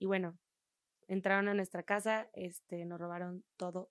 [0.00, 0.36] Y bueno,
[1.06, 3.90] entraron a nuestra casa, este, nos robaron todo,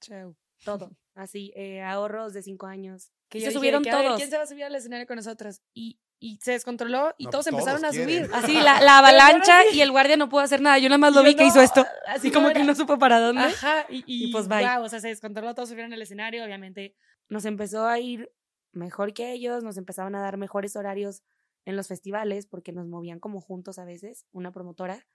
[0.00, 0.36] Chau.
[0.64, 0.90] todo.
[1.14, 3.10] Así, eh, ahorros de cinco años.
[3.28, 4.18] Que se dije subieron que, a ver, todos.
[4.18, 5.60] ¿Quién se va a subir al escenario con nosotros?
[5.74, 8.28] Y, y se descontroló y No, todos pues empezaron todos a subir.
[8.28, 8.34] quieren.
[8.44, 10.78] Así, la, la avalancha y el guardia no pudo hacer nada.
[10.78, 11.80] Yo nada más lo vi que hizo esto.
[12.06, 13.42] así Así como no que no supo para dónde.
[13.42, 14.66] Ajá, y, y, Y pues, bye.
[14.78, 16.94] o sea, se descontroló, todos subieron al escenario, obviamente.
[17.28, 18.30] Nos empezó a ir
[18.72, 21.22] mejor que ellos, nos empezaban a dar mejores horarios
[21.64, 25.06] en los festivales porque nos movían como juntos a veces, una promotora.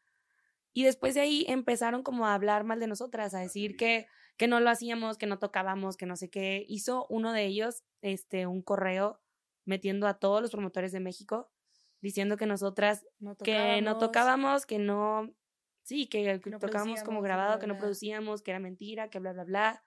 [0.73, 4.07] Y después de ahí empezaron como a hablar mal de nosotras, a decir que,
[4.37, 6.65] que no lo hacíamos, que no tocábamos, que no sé qué.
[6.67, 9.21] Hizo uno de ellos este, un correo
[9.63, 11.49] metiendo a todos los promotores de México
[12.01, 15.33] diciendo que nosotras No que no tocábamos, que no,
[15.81, 19.33] sí, que, Que no tocábamos como grabado, que no producíamos, que era mentira, que bla,
[19.33, 19.83] bla, bla.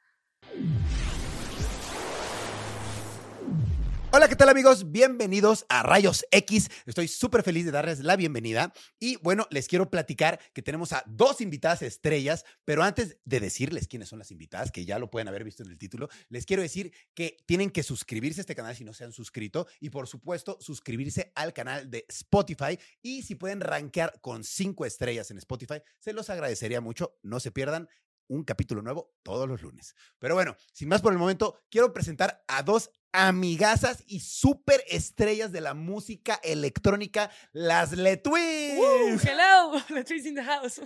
[4.11, 4.91] Hola, ¿qué tal amigos?
[4.91, 6.71] Bienvenidos a Rayos X.
[6.87, 8.73] Estoy súper feliz de darles la bienvenida.
[8.99, 13.87] Y bueno, les quiero platicar que tenemos a dos invitadas estrellas, pero antes de decirles
[13.87, 16.63] quiénes son las invitadas, que ya lo pueden haber visto en el título, les quiero
[16.63, 20.09] decir que tienen que suscribirse a este canal si no se han suscrito y por
[20.09, 25.83] supuesto suscribirse al canal de Spotify y si pueden rankear con cinco estrellas en Spotify,
[25.99, 27.19] se los agradecería mucho.
[27.23, 27.91] No se pierdan
[28.29, 29.95] un capítulo nuevo todos los lunes.
[30.19, 35.51] Pero bueno, sin más por el momento, quiero presentar a dos amigazas y súper estrellas
[35.51, 38.79] de la música electrónica, las Le Twins.
[38.79, 39.29] ¡Uh!
[39.29, 40.81] hello, trees in the house.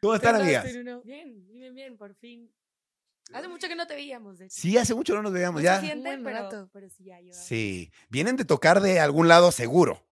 [0.00, 0.64] ¿Cómo están, amigas?
[1.04, 2.52] Bien, bien, bien, por fin.
[3.32, 4.54] Hace mucho que no te veíamos, de hecho.
[4.58, 5.80] Sí, hace mucho no nos veíamos ya.
[5.80, 7.46] siente, pero, pero sí, ya llevamos.
[7.46, 10.06] Sí, vienen de tocar de algún lado seguro.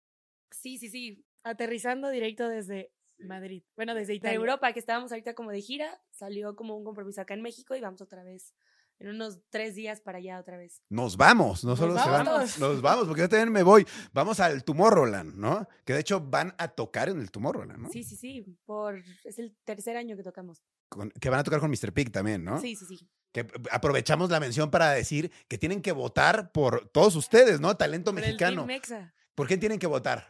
[0.50, 1.24] Sí, sí, sí.
[1.44, 3.62] Aterrizando directo desde Madrid.
[3.76, 4.36] Bueno, desde De Italia.
[4.36, 7.80] Europa, que estábamos ahorita como de gira, salió como un compromiso acá en México y
[7.80, 8.54] vamos otra vez
[8.98, 10.82] en unos tres días para allá otra vez.
[10.88, 12.58] Nos vamos, no Nos solo se van, vamos.
[12.58, 13.86] nos vamos, porque yo también me voy.
[14.12, 15.68] Vamos al Tomorrowland, ¿no?
[15.84, 17.88] Que de hecho van a tocar en el Tomorrowland, ¿no?
[17.90, 18.44] Sí, sí, sí.
[18.64, 20.62] Por, es el tercer año que tocamos.
[20.88, 21.92] Con- que van a tocar con Mr.
[21.92, 22.58] Pig también, ¿no?
[22.60, 23.06] Sí, sí, sí.
[23.32, 27.76] Que aprovechamos la mención para decir que tienen que votar por todos ustedes, ¿no?
[27.76, 28.56] Talento Por el mexicano.
[28.64, 29.14] Team Mexa.
[29.34, 30.26] ¿Por qué tienen que votar?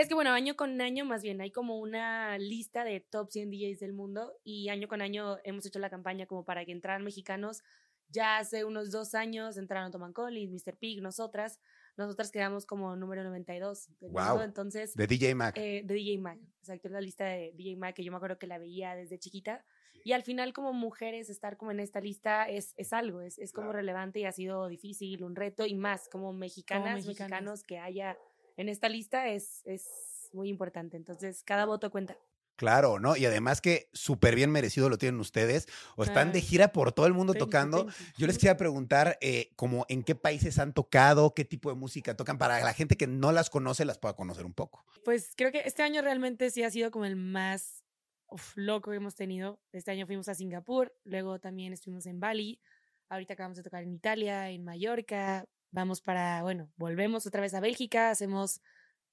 [0.00, 3.50] Es que bueno, año con año más bien hay como una lista de top 100
[3.50, 7.04] DJs del mundo y año con año hemos hecho la campaña como para que entraran
[7.04, 7.62] mexicanos.
[8.08, 10.76] Ya hace unos dos años entraron Toman Collins, Mr.
[10.76, 11.60] Pig, nosotras.
[11.98, 14.28] Nosotras quedamos como número 92 del Guau.
[14.30, 14.44] mundo.
[14.44, 15.56] Entonces, De DJ Mac.
[15.58, 16.38] eh, de DJ Mag.
[16.60, 19.18] Exacto, es la lista de DJ Mag que yo me acuerdo que la veía desde
[19.18, 19.64] chiquita.
[20.02, 23.52] Y al final, como mujeres, estar como en esta lista es, es algo, es, es
[23.52, 23.78] como Claro.
[23.80, 27.06] relevante y ha sido difícil, un reto y más, como mexicanas, mexicanas.
[27.06, 28.16] mexicanos que haya
[28.56, 30.96] en esta lista es, es muy importante.
[30.96, 32.16] Entonces, cada voto cuenta.
[32.60, 33.16] Claro, ¿no?
[33.16, 35.66] Y además que súper bien merecido lo tienen ustedes.
[35.96, 37.86] O están de gira por todo el mundo Thank tocando.
[37.86, 38.16] thank.
[38.18, 42.18] Yo les quería preguntar, eh, como en qué países han tocado, qué tipo de música
[42.18, 44.84] tocan, para la gente que no las conoce, las pueda conocer un poco.
[45.06, 47.82] Pues creo que este año realmente sí ha sido como el más
[48.28, 49.58] uf, loco que hemos tenido.
[49.72, 52.60] Este año fuimos a Singapur, luego también estuvimos en Bali,
[53.08, 57.60] ahorita acabamos de tocar en Italia, en Mallorca, vamos para, bueno, volvemos otra vez a
[57.60, 58.60] Bélgica, hacemos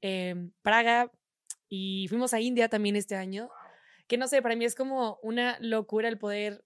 [0.01, 1.11] em, Praga
[1.69, 3.49] y fuimos a India también este año,
[4.07, 6.63] que no sé, para mí es como una locura el poder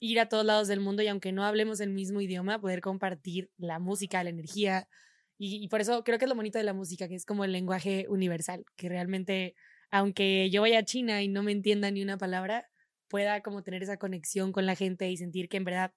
[0.00, 3.50] ir a todos lados del mundo y aunque no hablemos el mismo idioma, poder compartir
[3.56, 4.88] la música, la energía.
[5.38, 7.44] Y, y por eso creo que es lo bonito de la música, que es como
[7.44, 9.54] el lenguaje universal, que realmente,
[9.90, 12.68] aunque yo vaya a China y no me entienda ni una palabra,
[13.08, 15.92] pueda como tener esa conexión con la gente y sentir que en verdad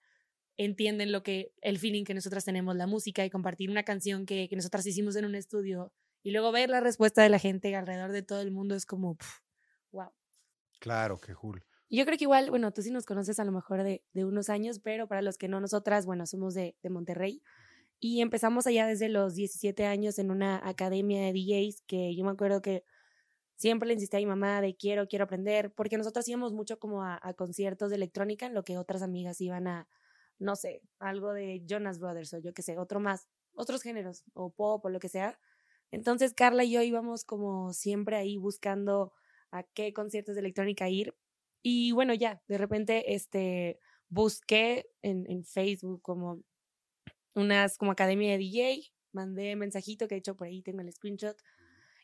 [0.59, 4.49] entienden lo que, el feeling que nosotras tenemos, la música y compartir una canción que,
[4.49, 8.11] que nosotras hicimos en un estudio y luego ver la respuesta de la gente alrededor
[8.11, 9.39] de todo el mundo es como, pf,
[9.93, 10.09] wow.
[10.79, 11.63] Claro, qué cool.
[11.89, 14.49] Yo creo que igual, bueno, tú sí nos conoces a lo mejor de, de unos
[14.49, 17.41] años, pero para los que no, nosotras, bueno, somos de, de Monterrey.
[18.01, 22.31] Y empezamos allá desde los 17 años en una academia de DJs que yo me
[22.31, 22.83] acuerdo que
[23.55, 27.03] siempre le insistí a mi mamá de quiero, quiero aprender, porque nosotros íbamos mucho como
[27.03, 29.87] a, a conciertos de electrónica en lo que otras amigas iban a,
[30.39, 34.49] no sé, algo de Jonas Brothers o yo qué sé, otro más, otros géneros o
[34.49, 35.39] pop o lo que sea.
[35.91, 39.13] Entonces Carla y yo íbamos como siempre ahí buscando
[39.51, 41.15] a qué conciertos de electrónica ir.
[41.61, 46.41] Y bueno, ya, de repente este, busqué en, en Facebook como
[47.35, 51.37] unas como academia de DJ, mandé mensajito que de hecho por ahí tengo el screenshot.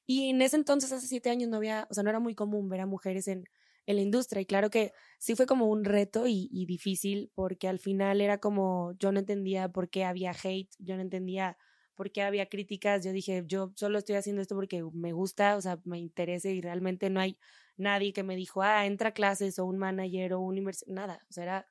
[0.08, 2.70] Y en ese entonces, hace siete años, no había, o sea, no era muy común
[2.70, 3.46] ver a mujeres en,
[3.86, 4.42] en la industria.
[4.42, 8.94] Y claro que sí fue como un reto y, difícil porque al final era como,
[9.00, 11.58] yo no entendía por qué había hate, yo no entendía
[11.96, 13.04] por qué había críticas.
[13.04, 16.62] Yo dije, yo solo estoy haciendo esto porque me gusta, o sea, me interesa y
[16.62, 17.38] realmente no hay
[17.78, 21.26] nadie que me dijo, ah, entra a clases o un manager o un nada.
[21.30, 21.68] O sea, era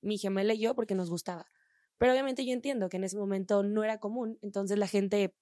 [0.00, 1.46] mi gemela y yo porque nos gustaba.
[1.98, 5.34] Pero obviamente yo entiendo que en ese momento no era común, entonces la gente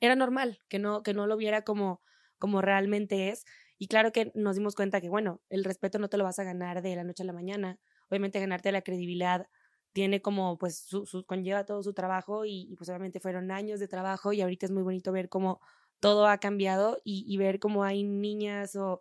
[0.00, 2.02] era normal que no, que no lo viera como,
[2.38, 3.44] como realmente es.
[3.78, 6.44] Y claro que nos dimos cuenta que, bueno, el respeto no te lo vas a
[6.44, 7.78] ganar de la noche a la mañana.
[8.08, 9.46] Obviamente ganarte la credibilidad
[9.92, 14.32] tiene como, pues, su, conlleva todo su trabajo y, pues obviamente fueron años de trabajo
[14.32, 15.60] y ahorita es muy bonito ver cómo
[16.00, 19.00] todo ha cambiado y, ver cómo hay niñas o,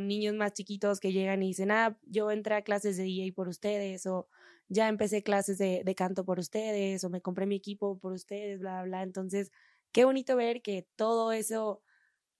[0.00, 3.48] niños más chiquitos que llegan y dicen, ah, yo entré a clases de DJ por
[3.48, 4.28] ustedes o
[4.68, 8.60] ya empecé clases de, de canto por ustedes o me compré mi equipo por ustedes,
[8.60, 9.02] bla, bla.
[9.02, 9.50] Entonces,
[9.92, 11.82] qué bonito ver que todo eso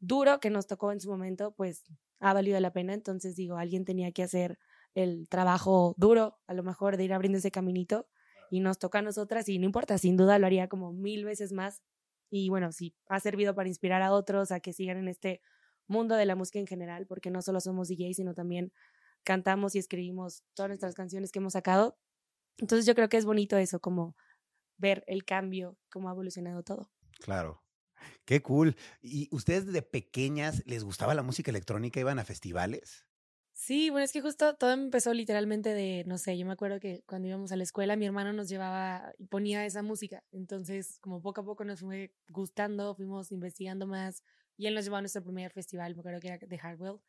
[0.02, 1.84] duro que nos tocó en su momento, pues
[2.20, 2.92] ha valido la pena.
[2.92, 4.58] Entonces, digo, alguien tenía que hacer
[4.94, 8.08] el trabajo duro, a lo mejor de ir abriendo ese caminito
[8.50, 11.52] y nos toca a nosotras y no importa, sin duda lo haría como mil veces
[11.52, 11.82] más.
[12.30, 15.40] Y bueno, sí, ha servido para inspirar a otros a que sigan en este
[15.86, 18.72] mundo de la música en general, porque no solo somos DJs, sino también
[19.22, 21.96] cantamos y escribimos todas nuestras canciones que hemos sacado.
[22.58, 24.16] Entonces yo creo que es bonito eso, como
[24.76, 26.90] ver el cambio, cómo ha evolucionado todo.
[27.20, 27.61] Claro.
[28.24, 28.76] Qué cool.
[29.00, 32.00] ¿Y ustedes de pequeñas les gustaba la música electrónica?
[32.00, 33.06] ¿Iban a festivales?
[33.54, 37.02] Sí, bueno, es que justo todo empezó literalmente de, no sé, yo me acuerdo que
[37.06, 40.24] cuando íbamos a la escuela mi hermano nos llevaba y ponía esa música.
[40.32, 44.22] Entonces, como poco a poco nos fue gustando, fuimos investigando más
[44.56, 47.00] y él nos llevó a nuestro primer festival, me acuerdo que era de Hardwell.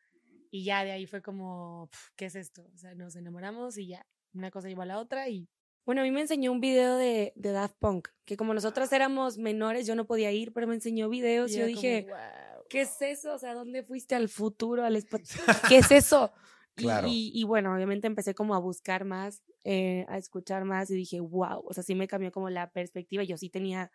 [0.50, 2.70] Y ya de ahí fue como, ¿qué es esto?
[2.74, 5.48] O sea, nos enamoramos y ya, una cosa llevó a la otra y
[5.84, 9.38] bueno, a mí me enseñó un video de, de Daft Punk, que como nosotras éramos
[9.38, 12.64] menores, yo no podía ir, pero me enseñó videos y, yo dije, wow.
[12.70, 13.34] ¿qué es eso?
[13.34, 14.84] O sea, ¿dónde fuiste al futuro?
[14.84, 15.04] Al
[15.68, 16.32] ¿Qué es eso?
[16.74, 17.06] Claro.
[17.06, 20.94] Y, y, y, bueno, obviamente empecé como a buscar más, eh, a escuchar más y
[20.94, 23.22] dije, wow, o sea, sí me cambió como la perspectiva.
[23.22, 23.92] Yo sí tenía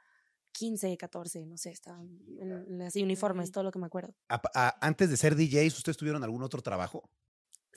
[0.54, 4.16] 15, 14, no sé, estaban en, en así uniformes, todo lo que me acuerdo.
[4.30, 7.10] A, a, antes de ser DJs, ¿ustedes tuvieron algún otro trabajo?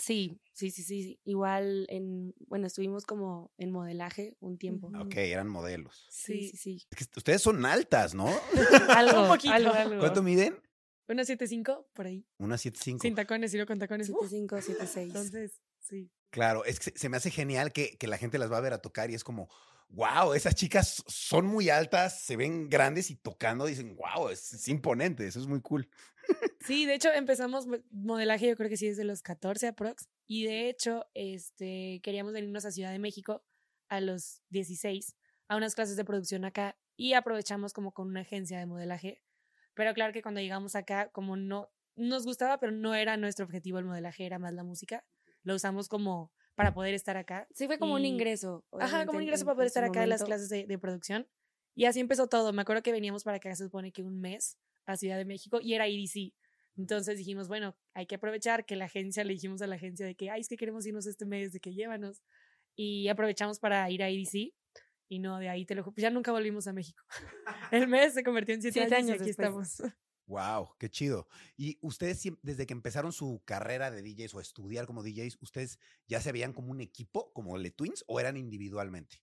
[0.03, 1.21] Sí, sí, sí, sí.
[1.23, 4.91] Igual en, bueno, estuvimos como en modelaje un tiempo.
[4.99, 6.09] Ok, eran modelos.
[6.11, 6.87] Sí, sí, sí.
[6.91, 8.27] Es que ustedes son altas, ¿no?
[8.97, 9.55] algo, un poquito.
[9.55, 10.01] algo, algo.
[10.01, 10.61] ¿Cuánto miden?
[11.07, 12.27] Una 7.5, por ahí.
[12.39, 13.01] Una 7.5.
[13.01, 14.11] Sin tacones, y no con tacones.
[14.11, 15.03] 7.5, 7.6.
[15.03, 16.11] Entonces, sí.
[16.31, 18.73] Claro, es que se me hace genial que, que la gente las va a ver
[18.73, 19.49] a tocar y es como,
[19.93, 24.69] wow, esas chicas son muy altas, se ven grandes y tocando dicen, wow, es, es
[24.69, 25.89] imponente, eso es muy cool.
[26.61, 30.69] Sí, de hecho empezamos modelaje yo creo que sí desde los 14 aprox y de
[30.69, 33.45] hecho este queríamos venirnos a Ciudad de México
[33.89, 35.17] a los 16
[35.49, 39.23] a unas clases de producción acá y aprovechamos como con una agencia de modelaje.
[39.75, 43.79] Pero claro que cuando llegamos acá como no nos gustaba, pero no era nuestro objetivo
[43.79, 45.05] el modelaje, era más la música.
[45.43, 47.47] Lo usamos como para poder estar acá.
[47.55, 48.65] Sí, fue como y, un ingreso.
[48.79, 51.27] Ajá, como un ingreso en, para poder estar acá en las clases de, de producción.
[51.75, 52.53] Y así empezó todo.
[52.53, 55.61] Me acuerdo que veníamos para acá, se supone que un mes a Ciudad de México
[55.63, 56.35] y era EDC.
[56.77, 60.15] Entonces dijimos, bueno, hay que aprovechar que la agencia, le dijimos a la agencia de
[60.15, 62.23] que, ay, es que queremos irnos este mes, de que llévanos.
[62.75, 64.55] Y aprovechamos para ir a EDC.
[65.09, 67.03] Y no, de ahí te lo ya nunca volvimos a México.
[67.71, 69.49] El mes se convirtió en siete, siete años, años, y aquí después.
[69.49, 69.93] estamos.
[70.33, 71.29] Wow, qué chido.
[71.59, 76.23] Y ustedes, desde que empezaron su carrera de DJs o estudiar como DJs, ¿ustedes ya
[76.23, 79.21] se veían como un equipo, como Le Twins, o eran individualmente?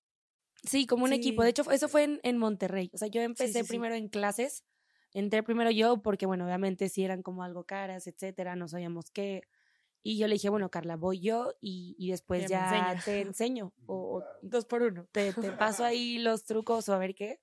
[0.63, 1.16] Sí, como un sí.
[1.16, 1.42] equipo.
[1.42, 2.92] De hecho, eso fue en, en, Monterrey.
[2.94, 4.63] O sea, yo empecé sí, sí, primero en clases.
[5.12, 9.42] Entré primero yo porque, bueno, obviamente si eran como algo caras, etcétera, no sabíamos qué.
[10.04, 13.74] Y yo le dije, bueno, Carla, voy yo y, y después ya, ya te enseño.
[13.88, 15.08] O, o, dos por uno.
[15.12, 17.39] Te, te paso ahí los trucos o a ver qué.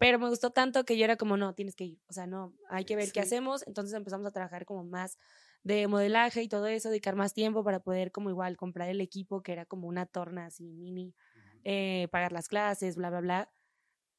[0.00, 1.98] Pero me gustó tanto que yo era como, no, tienes que ir.
[2.08, 3.12] O sea, no, hay que ver sí.
[3.12, 3.66] qué hacemos.
[3.66, 5.18] Entonces empezamos a trabajar como más
[5.62, 9.42] de modelaje y todo eso, dedicar más tiempo para poder como igual comprar el equipo,
[9.42, 11.14] que era como una torna así mini,
[11.64, 13.52] eh, pagar las clases, bla, bla, bla.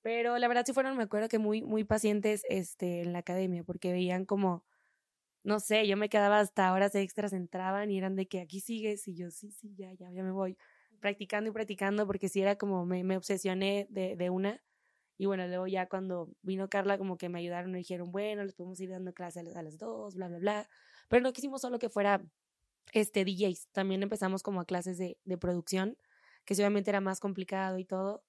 [0.04, 3.64] Pero la verdad sí fueron, me acuerdo que muy, muy pacientes este, en la academia,
[3.64, 4.64] porque veían como,
[5.44, 9.08] no sé, yo me quedaba hasta horas extras, entraban y eran de que aquí sigues
[9.08, 10.60] y yo, sí, sí, ya, ya, ya me voy.
[11.00, 14.62] Practicando y practicando, porque sí era como, me, me obsesioné de, de una.
[15.22, 18.56] Y bueno, luego ya cuando vino Carla, como que me ayudaron, me dijeron, bueno, les
[18.56, 20.70] podemos ir dando clases a las dos, bla, bla, bla.
[21.10, 22.26] Pero no quisimos solo que fuera
[22.92, 25.96] este DJs, también empezamos como a clases de, de producción,
[26.44, 28.24] que obviamente era más complicado y todo.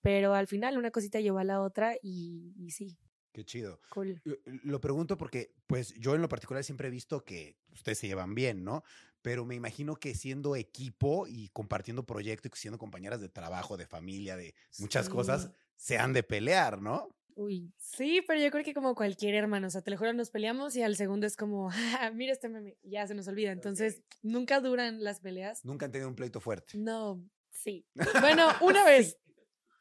[0.00, 2.96] Pero al final una cosita llevó a la otra y, y sí.
[3.32, 3.80] Qué chido.
[3.88, 4.22] Cool.
[4.44, 8.36] Lo pregunto porque, pues, yo en lo particular siempre he visto que ustedes se llevan
[8.36, 8.84] bien, ¿no?
[9.22, 13.88] Pero me imagino que siendo equipo y compartiendo proyectos y siendo compañeras de trabajo, de
[13.88, 15.12] familia, de muchas sí.
[15.12, 17.08] cosas, se han de pelear, ¿no?
[17.36, 20.30] Uy, sí, pero yo creo que como cualquier hermano, o sea, te lo juro, nos
[20.30, 23.52] peleamos y al segundo es como, ah, mira este meme, ya se nos olvida.
[23.52, 25.64] Entonces, nunca duran las peleas.
[25.64, 26.76] Nunca han tenido un pleito fuerte.
[26.76, 27.86] No, sí.
[28.20, 29.18] Bueno, una vez,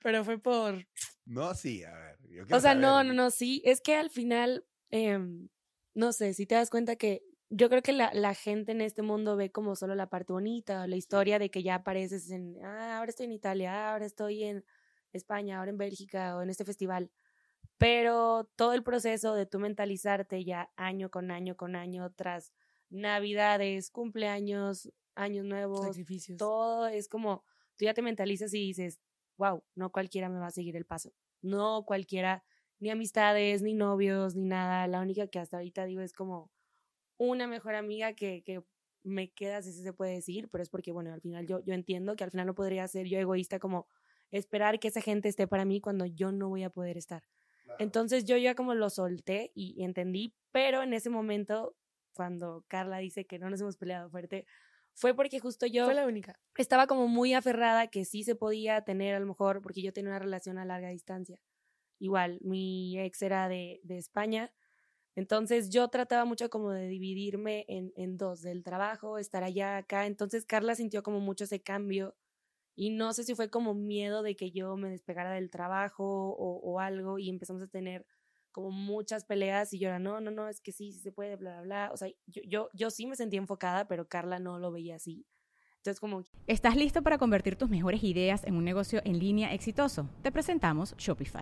[0.04, 0.88] pero fue por...
[1.26, 2.20] No, sí, a ver.
[2.30, 3.08] yo O sea, no, saber.
[3.08, 3.64] no, no, sí.
[3.66, 5.50] Es que al final, em,
[5.96, 9.02] no sé, si te das cuenta que yo creo que la, la gente en este
[9.02, 13.00] mundo ve como solo la parte bonita, la historia de que ya apareces en, ah,
[13.00, 14.64] ahora estoy en Italia, ahora estoy en
[15.14, 17.12] España, ahora en Bélgica o en este festival.
[17.78, 22.54] Pero todo el proceso de tú mentalizarte ya año con año con año tras
[22.90, 26.38] navidades, cumpleaños, años nuevos, Sacrificios.
[26.38, 27.44] todo es como,
[27.76, 29.00] tú ya te mentalizas y dices,
[29.38, 31.14] wow, no cualquiera me va a seguir el paso.
[31.42, 32.44] No cualquiera,
[32.80, 34.88] ni amistades, ni novios, ni nada.
[34.88, 36.52] La única que hasta ahorita digo es como
[37.18, 38.64] una mejor amiga que, que
[39.04, 42.16] me queda, si se puede decir, pero es porque, bueno, al final yo, yo entiendo
[42.16, 43.88] que al final no podría ser yo egoísta como
[44.32, 47.24] esperar que esa gente esté para mí cuando yo no voy a poder estar.
[47.80, 51.76] Entonces yo ya como lo solté y, y entendí, pero en ese momento,
[52.14, 54.46] cuando Carla dice que no nos hemos peleado fuerte,
[54.94, 56.40] fue porque justo yo Fue la única.
[56.58, 60.10] estaba como muy aferrada que sí se podía tener a lo mejor, porque yo tenía
[60.12, 61.40] una relación a larga distancia.
[62.00, 64.52] Igual, mi ex era de, de España,
[65.18, 70.06] entonces yo trataba mucho como de dividirme en, en dos, del trabajo, estar allá, acá.
[70.06, 72.16] Entonces Carla sintió como mucho ese cambio
[72.78, 76.80] y no sé si fue como miedo de que yo me despegara del trabajo o,
[76.80, 78.06] algo y empezamos a tener
[78.52, 81.38] como muchas peleas y yo era, no, no, no, es que sí, sí se puede,
[81.38, 81.90] bla, bla, bla.
[81.92, 85.26] O sea, yo, yo, yo sí me sentía enfocada, pero Carla no lo veía así.
[85.78, 90.08] Entonces como ¿Estás listo para convertir tus mejores ideas en un negocio en línea exitoso?
[90.22, 91.42] Te presentamos Shopify.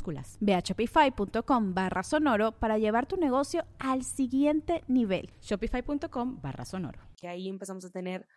[0.39, 5.29] Ve a shopify.com barra sonoro para llevar tu negocio al siguiente nivel.
[5.41, 6.99] Shopify.com barra sonoro.
[7.17, 8.27] que ahí empezamos a tener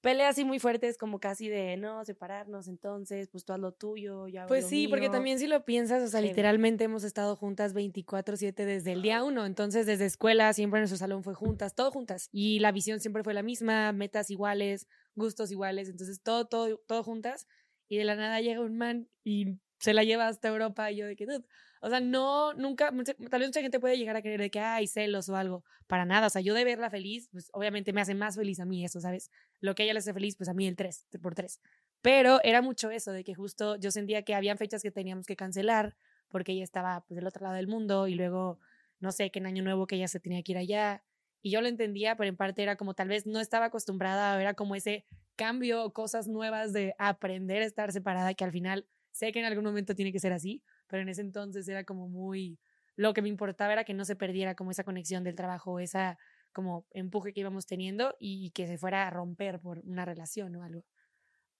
[0.00, 4.28] peleas así muy fuertes, como casi de no separarnos, entonces, pues tú haz lo tuyo,
[4.28, 5.10] yo hago Pues lo sí, porque mío.
[5.10, 6.28] también si lo piensas, o sea, Heavy.
[6.30, 11.24] literalmente hemos estado juntas 24/7 desde el día uno, entonces desde escuela siempre nuestro salón
[11.24, 14.86] fue juntas, todo juntas, y la visión siempre fue la misma, metas iguales,
[15.16, 17.48] gustos iguales, entonces todo, todo, todo juntas,
[17.88, 21.06] y de la nada llega un man y se la lleva hasta Europa y yo
[21.06, 21.44] de que, "Dude",
[21.80, 22.90] o sea, no, nunca,
[23.30, 26.04] tal vez mucha gente puede llegar a creer de que hay celos o algo, para
[26.04, 28.84] nada, o sea, yo de verla feliz, pues obviamente me hace más feliz a mí
[28.84, 29.30] eso, ¿sabes?
[29.60, 31.60] Lo que a ella le hace feliz, pues a mí el 3, por 3.
[32.02, 35.36] Pero era mucho eso, de que justo yo sentía que habían fechas que teníamos que
[35.36, 35.96] cancelar
[36.28, 38.60] porque ella estaba pues del otro lado del mundo y luego,
[39.00, 41.04] no sé, que en Año Nuevo que ella se tenía que ir allá.
[41.42, 44.54] Y yo lo entendía, pero en parte era como tal vez no estaba acostumbrada, era
[44.54, 45.04] como ese
[45.36, 48.86] cambio, cosas nuevas de aprender a estar separada, que al final
[49.18, 52.08] sé que en algún momento tiene que ser así, pero en ese entonces era como
[52.08, 52.58] muy,
[52.96, 56.18] lo que me importaba era que no se perdiera como esa conexión del trabajo, esa
[56.52, 60.62] como empuje que íbamos teniendo y que se fuera a romper por una relación o
[60.62, 60.84] algo.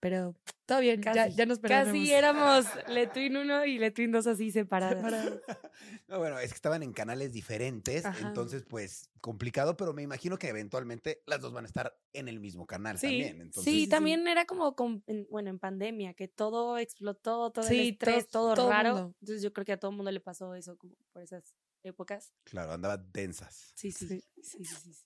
[0.00, 1.69] Pero todo bien, ya, Casi, ya nos Casi
[2.07, 2.09] perdonamos.
[2.11, 5.02] éramos Letwin 1 y Letwin 2 así separadas.
[6.09, 8.28] No, bueno, es que estaban en canales diferentes, Ajá.
[8.28, 12.40] entonces pues complicado, pero me imagino que eventualmente las dos van a estar en el
[12.40, 13.40] mismo canal Sí, también.
[13.43, 13.90] Entonces, sí, sí, sí.
[13.90, 18.26] también era como, con- en- bueno, en pandemia, que todo explotó, todo Sí, el estrés,
[18.28, 18.95] todo- raro.
[18.95, 19.14] mundo.
[19.21, 22.33] Entonces yo creo que a todo el mundo le pasó eso como por esas épocas.
[22.45, 23.73] claro, andaban densas.
[23.75, 24.21] Sí, sí, Sí.
[24.43, 25.05] sí, sí, sí, sí.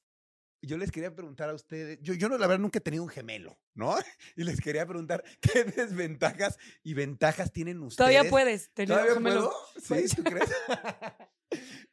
[0.64, 3.08] Yo les quería preguntar a ustedes, yo, yo no, la verdad nunca he tenido un
[3.08, 3.96] gemelo, ¿no?
[4.36, 7.96] Y les quería preguntar qué desventajas y ventajas tienen ustedes.
[7.96, 9.52] Todavía puedes tener ¿Todavía un gemelo.
[9.80, 10.00] puedo?
[10.08, 10.14] ¿Sí?
[10.16, 10.50] ¿Tú crees?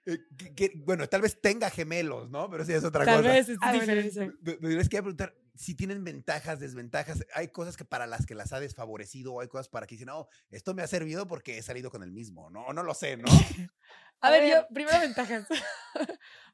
[0.06, 2.50] Eh, que- que- bueno, tal vez tenga gemelos, ¿no?
[2.50, 3.34] Pero sí es otra Tal cosa.
[3.34, 4.32] vez es Ah, diferente.
[4.62, 7.26] Les quería preguntar si tienen ventajas, desventajas.
[7.34, 10.08] Hay cosas que para las que las ha desfavorecido o hay cosas para que dicen,
[10.08, 12.72] no, esto me ha servido porque he salido con el mismo, ¿no?
[12.72, 13.28] No lo sé, ¿no?
[14.22, 15.48] A ver, yo, primero ventajas.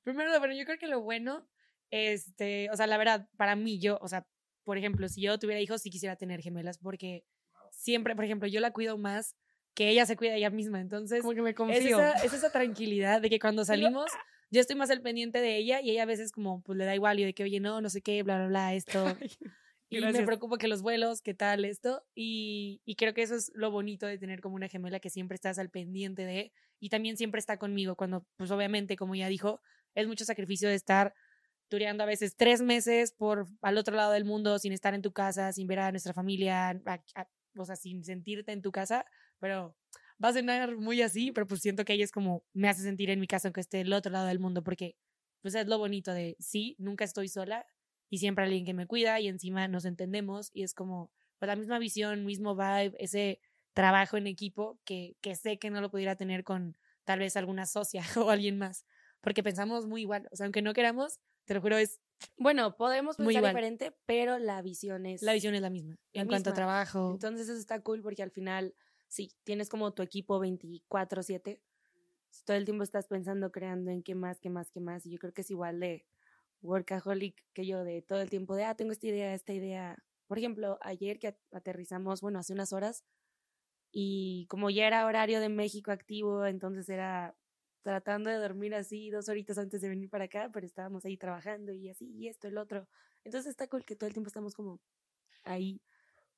[0.04, 1.48] primero, bueno, yo creo que lo bueno,
[1.92, 4.25] este, o sea, la verdad, para mí, yo, o sea,
[4.63, 7.24] por ejemplo, si yo tuviera hijos, sí quisiera tener gemelas, porque
[7.72, 9.36] siempre, por ejemplo, yo la cuido más
[9.75, 10.80] que ella se cuida a ella misma.
[10.80, 12.00] Entonces, Como que me es confío.
[12.00, 14.10] esa, es esa tranquilidad de que cuando salimos,
[14.50, 16.96] yo estoy más al pendiente de ella y ella a veces como, pues le da
[16.96, 19.06] igual y de que, oye, no, no sé qué, bla, bla, bla, esto.
[19.89, 22.04] y me preocupo que los vuelos, qué tal esto.
[22.15, 25.36] Y, y creo que eso es lo bonito de tener como una gemela que siempre
[25.36, 29.62] estás al pendiente de y también siempre está conmigo cuando, pues obviamente, como ya dijo,
[29.94, 31.13] es mucho sacrificio de estar
[31.68, 35.12] tureando a veces tres meses por al otro lado del mundo sin estar en tu
[35.12, 36.82] casa, sin ver a nuestra familia,
[37.58, 39.06] o sea, sin sentirte en tu casa,
[39.40, 39.76] pero
[40.24, 43.10] va a sonar muy así, pero pues siento que ella es como me hace sentir
[43.10, 44.96] en mi casa aunque esté del otro lado del mundo, porque
[45.42, 47.66] pues es lo bonito de sí, nunca estoy sola
[48.10, 51.48] y siempre hay alguien que me cuida y encima nos entendemos y es como pues,
[51.48, 53.40] la misma visión, mismo vibe, ese
[53.74, 57.66] trabajo en equipo que, que sé que no lo pudiera tener con tal vez alguna
[57.66, 58.86] socia o alguien más,
[59.22, 62.02] porque pensamos muy igual, o sea, aunque no queramos, te lo juro, es
[62.38, 66.50] bueno, podemos pensar diferente, pero la visión es la visión es la misma en cuanto
[66.50, 67.12] a trabajo.
[67.12, 68.75] Entonces eso está cool porque al final
[69.08, 71.62] sí, tienes como tu equipo 24/7.
[72.46, 75.06] Todo el tiempo estás pensando, creando en qué más, qué más, qué más.
[75.06, 76.06] Y yo creo que es igual de
[76.62, 80.04] workaholic que yo, de todo el tiempo de, ah, tengo esta idea, esta idea.
[80.28, 83.06] Por ejemplo, ayer que aterrizamos, bueno, hace unas horas,
[83.92, 87.38] y como ya era horario de México activo, entonces era
[87.86, 91.72] tratando de dormir así dos horitas antes de venir para acá, pero estábamos ahí trabajando
[91.72, 92.88] y así, y esto, el otro.
[93.24, 94.82] Entonces está cool que todo el tiempo estamos como
[95.44, 95.80] ahí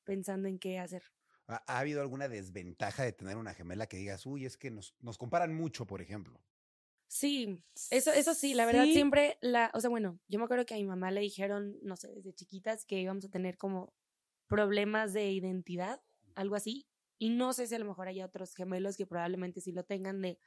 [0.03, 1.03] pensando en qué hacer.
[1.47, 5.17] ¿Ha, habido alguna desventaja de tener una gemela que digas, uy, es que nos, nos
[5.17, 6.37] comparan mucho, por ejemplo?
[7.07, 10.73] Sí, eso, eso sí, la verdad siempre la, o sea, bueno, yo me acuerdo que
[10.73, 13.93] a mi mamá le dijeron, no sé, desde chiquitas que íbamos a tener como
[14.47, 16.01] problemas de identidad,
[16.35, 19.71] algo así, y no sé si a lo mejor hay otros gemelos que probablemente sí
[19.71, 20.37] lo tengan de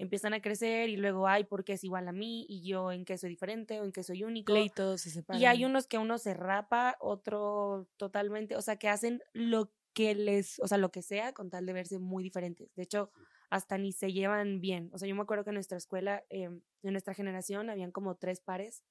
[0.00, 3.18] empiezan a crecer y luego, hay porque es igual a mí y yo en qué
[3.18, 4.52] soy diferente o en qué soy único.
[4.52, 5.40] Pleitos se separan.
[5.40, 10.14] Y hay unos que uno se rapa, otro totalmente, o sea, que hacen lo que
[10.14, 12.74] les, o sea, lo que sea con tal de verse muy diferentes.
[12.76, 13.10] De hecho,
[13.50, 14.88] hasta ni se llevan bien.
[14.92, 18.14] O sea, yo me acuerdo que en nuestra escuela, eh, en nuestra generación, habían como
[18.14, 18.84] tres pares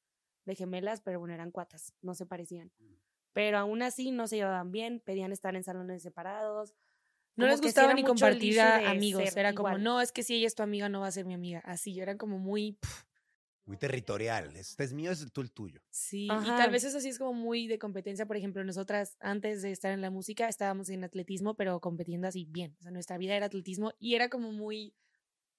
[0.45, 2.71] de gemelas, pero bueno, eran cuatas, no se parecían.
[2.77, 2.93] Mm.
[3.33, 6.75] Pero aún así no se llevaban bien, pedían estar en salones separados,
[7.39, 9.35] no les gustaba ni compartir a amigos.
[9.35, 11.33] Era como, no, es que si ella es tu amiga, no va a ser mi
[11.33, 11.61] amiga.
[11.65, 12.77] Así, yo era como muy.
[13.65, 14.55] Muy territorial.
[14.55, 15.79] Este es mío, es tú el tuyo.
[15.91, 18.25] Sí, y tal vez eso sí es como muy de competencia.
[18.25, 22.45] Por ejemplo, nosotras antes de estar en la música estábamos en atletismo, pero competiendo así
[22.49, 22.75] bien.
[22.79, 24.95] O sea, nuestra vida era atletismo y era como muy,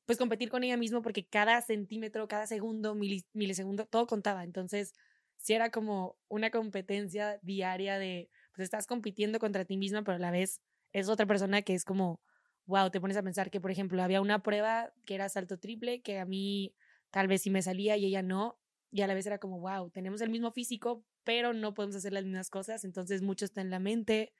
[0.06, 4.42] pues competir con ella mismo porque cada centímetro, cada segundo, milisegundo, todo contaba.
[4.42, 4.92] Entonces,
[5.36, 10.20] sí era como una competencia diaria de, pues estás compitiendo contra ti misma, pero a
[10.20, 10.60] la vez
[10.92, 12.20] es otra persona que es como,
[12.66, 16.02] wow, te pones a pensar que, por ejemplo, había una prueba que era salto triple,
[16.02, 16.74] que a mí
[17.10, 18.58] tal vez sí me salía y ella no,
[18.90, 22.12] y a la vez era como, wow, tenemos el mismo físico, pero no podemos hacer
[22.12, 24.32] las mismas cosas, entonces mucho está en la mente.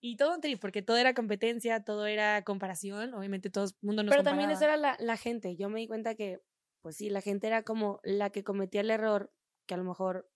[0.00, 4.02] Y todo un trip, porque todo era competencia, todo era comparación, obviamente todo el mundo
[4.02, 6.40] nos Pero también eso era la, la gente, yo me di cuenta que,
[6.80, 9.32] pues sí, la gente era como la que cometía el error,
[9.66, 10.30] que a lo mejor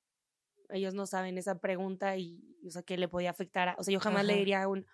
[0.68, 3.92] ellos no saben esa pregunta y, o sea, que le podía afectar a, o sea,
[3.92, 4.86] yo jamás le diría a un,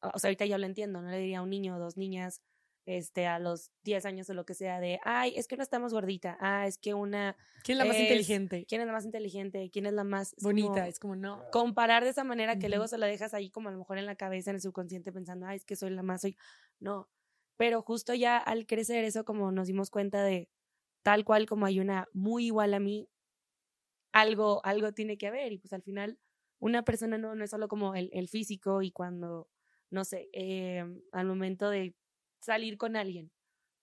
[0.00, 2.42] o sea, ahorita ya lo entiendo, no le diría a un niño o dos niñas,
[2.86, 5.92] este, a los 10 años o lo que sea, de, ay, es que no estamos
[5.92, 7.36] gordita, ah, es que una...
[7.62, 8.64] ¿Quién es la más inteligente?
[8.66, 9.68] ¿Quién es la más inteligente?
[9.70, 10.34] ¿Quién es la más...
[10.40, 11.44] Bonita, es como, no.
[11.52, 14.06] Comparar de esa manera que luego se la dejas ahí como a lo mejor en
[14.06, 16.38] la cabeza, en el subconsciente, pensando, ay, es que soy la más, soy...
[16.80, 17.10] No,
[17.58, 20.48] pero justo ya al crecer eso, como nos dimos cuenta de,
[21.02, 23.06] tal cual como hay una muy igual a mí,
[24.12, 26.18] algo, algo tiene que haber, y pues al final
[26.58, 29.48] una persona no, no es solo como el, el físico y cuando
[29.90, 31.94] no sé, eh, al momento de
[32.40, 33.30] salir con alguien.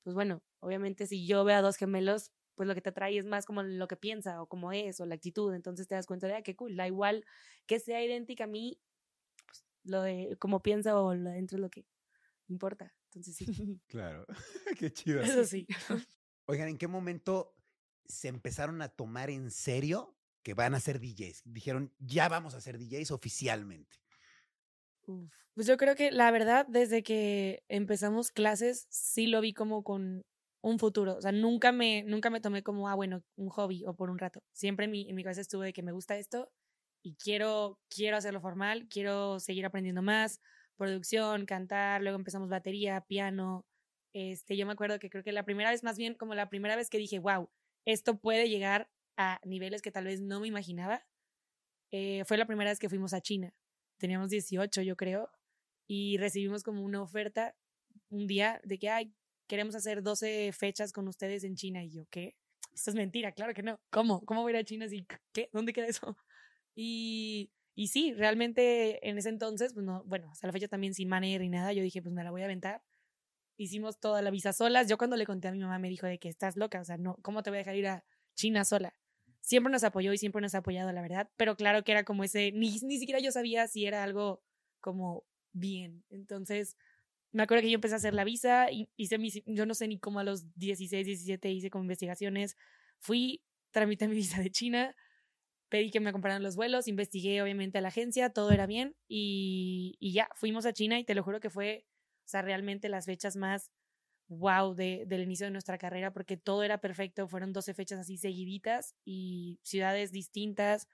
[0.03, 3.25] Pues bueno, obviamente si yo veo a dos gemelos, pues lo que te atrae es
[3.25, 5.53] más como lo que piensa o como es o la actitud.
[5.53, 7.25] Entonces te das cuenta de, ah, qué cool, da igual
[7.65, 8.79] que sea idéntica a mí,
[9.45, 11.85] pues lo de cómo piensa o lo de dentro es lo que
[12.47, 12.93] importa.
[13.05, 13.45] Entonces sí.
[13.87, 14.25] Claro,
[14.79, 15.21] qué chido.
[15.21, 15.67] Eso sí.
[16.47, 17.55] Oigan, ¿en qué momento
[18.05, 21.41] se empezaron a tomar en serio que van a ser DJs?
[21.45, 24.04] Dijeron, ya vamos a ser DJs oficialmente.
[25.53, 30.23] Pues yo creo que la verdad, desde que empezamos clases, sí lo vi como con
[30.61, 31.15] un futuro.
[31.15, 34.17] O sea, nunca me, nunca me tomé como, ah, bueno, un hobby o por un
[34.17, 34.41] rato.
[34.53, 36.49] Siempre en mi, en mi cabeza estuvo de que me gusta esto
[37.03, 40.41] y quiero, quiero hacerlo formal, quiero seguir aprendiendo más,
[40.75, 43.65] producción, cantar, luego empezamos batería, piano.
[44.13, 46.75] Este, yo me acuerdo que creo que la primera vez, más bien como la primera
[46.75, 47.49] vez que dije, wow,
[47.85, 51.05] esto puede llegar a niveles que tal vez no me imaginaba,
[51.91, 53.53] eh, fue la primera vez que fuimos a China
[53.97, 55.29] teníamos 18 yo creo,
[55.87, 57.55] y recibimos como una oferta
[58.09, 59.13] un día de que, ay,
[59.47, 61.83] queremos hacer 12 fechas con ustedes en China.
[61.83, 62.35] Y yo, ¿qué?
[62.73, 63.79] Esto es mentira, claro que no.
[63.89, 64.25] ¿Cómo?
[64.25, 65.05] ¿Cómo voy a ir a China así?
[65.31, 65.49] ¿Qué?
[65.53, 66.17] ¿Dónde queda eso?
[66.77, 71.07] Y, y sí, realmente en ese entonces, pues no, bueno, hasta la fecha también sin
[71.07, 72.83] manager ni nada, yo dije, pues me la voy a aventar.
[73.55, 74.89] Hicimos toda la visa solas.
[74.89, 76.97] Yo cuando le conté a mi mamá me dijo de que estás loca, o sea,
[76.97, 78.03] no, ¿cómo te voy a dejar ir a
[78.35, 78.93] China sola?
[79.45, 82.23] Siempre nos apoyó y siempre nos ha apoyado, la verdad, pero claro que era como
[82.23, 84.43] ese, ni, ni siquiera yo sabía si era algo
[84.81, 86.03] como bien.
[86.09, 86.75] Entonces,
[87.31, 89.99] me acuerdo que yo empecé a hacer la visa, hice mi, yo no sé ni
[89.99, 92.57] cómo a los 16, 17 hice como investigaciones,
[92.97, 94.95] fui, tramité mi visa de China,
[95.69, 99.95] pedí que me compraran los vuelos, investigué obviamente a la agencia, todo era bien y,
[99.99, 101.85] y ya, fuimos a China y te lo juro que fue,
[102.25, 103.71] o sea, realmente las fechas más
[104.27, 108.17] wow de, del inicio de nuestra carrera porque todo era perfecto, fueron 12 fechas así
[108.17, 110.87] seguiditas y ciudades distintas.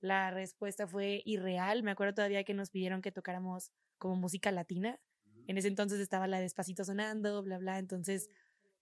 [0.00, 1.82] La respuesta fue irreal.
[1.82, 5.00] Me acuerdo todavía que nos pidieron que tocáramos como música latina.
[5.46, 7.78] En ese entonces estaba la despacito sonando, bla, bla.
[7.78, 8.30] Entonces,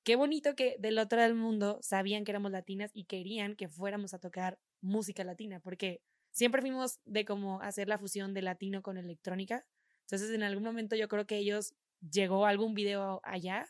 [0.04, 3.68] qué bonito que del otro lado del mundo sabían que éramos latinas y querían que
[3.68, 8.82] fuéramos a tocar música latina, porque siempre fuimos de como hacer la fusión de latino
[8.82, 9.64] con electrónica.
[10.02, 13.66] Entonces, en algún momento yo creo que ellos llegó algún video allá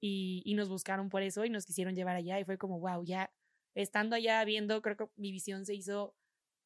[0.00, 3.04] y, y, nos buscaron por eso y nos quisieron llevar allá y fue como, wow,
[3.04, 3.32] ya
[3.74, 6.14] estando allá viendo, creo que mi visión se hizo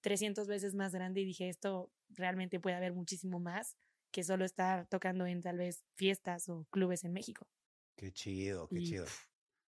[0.02, 3.76] 300 veces más grande y dije, esto realmente puede haber muchísimo más
[4.10, 7.48] que solo estar tocando en tal vez fiestas o clubes en México.
[7.96, 9.06] Qué chido, qué y, chido.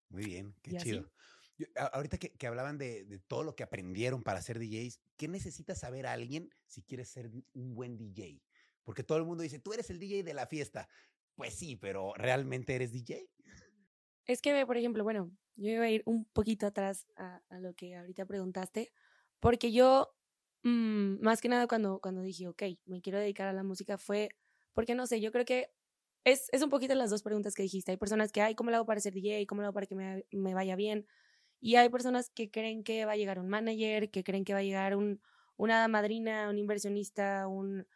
[0.08, 1.10] Muy bien, qué chido.
[1.58, 5.26] Yo, ahorita que, que hablaban de, de, todo lo que aprendieron para ser DJs, ¿qué
[5.26, 8.42] necesita saber alguien si quiere ser un buen DJ?
[8.84, 10.88] Porque todo el mundo dice, tú eres el DJ de la fiesta.
[11.34, 13.28] Pues sí, pero ¿realmente eres DJ?
[14.26, 17.96] Es que, por ejemplo, bueno, yo iba a ir un poquito atrás a, lo que
[17.96, 18.92] ahorita preguntaste,
[19.40, 20.14] porque yo,
[20.62, 24.30] mmm, más que nada cuando, cuando dije, ok, me quiero dedicar a la música, fue
[24.74, 25.70] porque no sé, yo creo que
[26.24, 27.92] es, es un poquito las dos preguntas que dijiste.
[27.92, 29.46] Hay personas que, ay, ¿cómo lo hago para ser DJ?
[29.46, 31.06] ¿Cómo lo hago para que me, me vaya bien?
[31.60, 34.58] Y hay personas que creen que va a llegar un manager, que creen que va
[34.60, 35.22] a llegar un,
[35.56, 37.86] una madrina, un inversionista, un,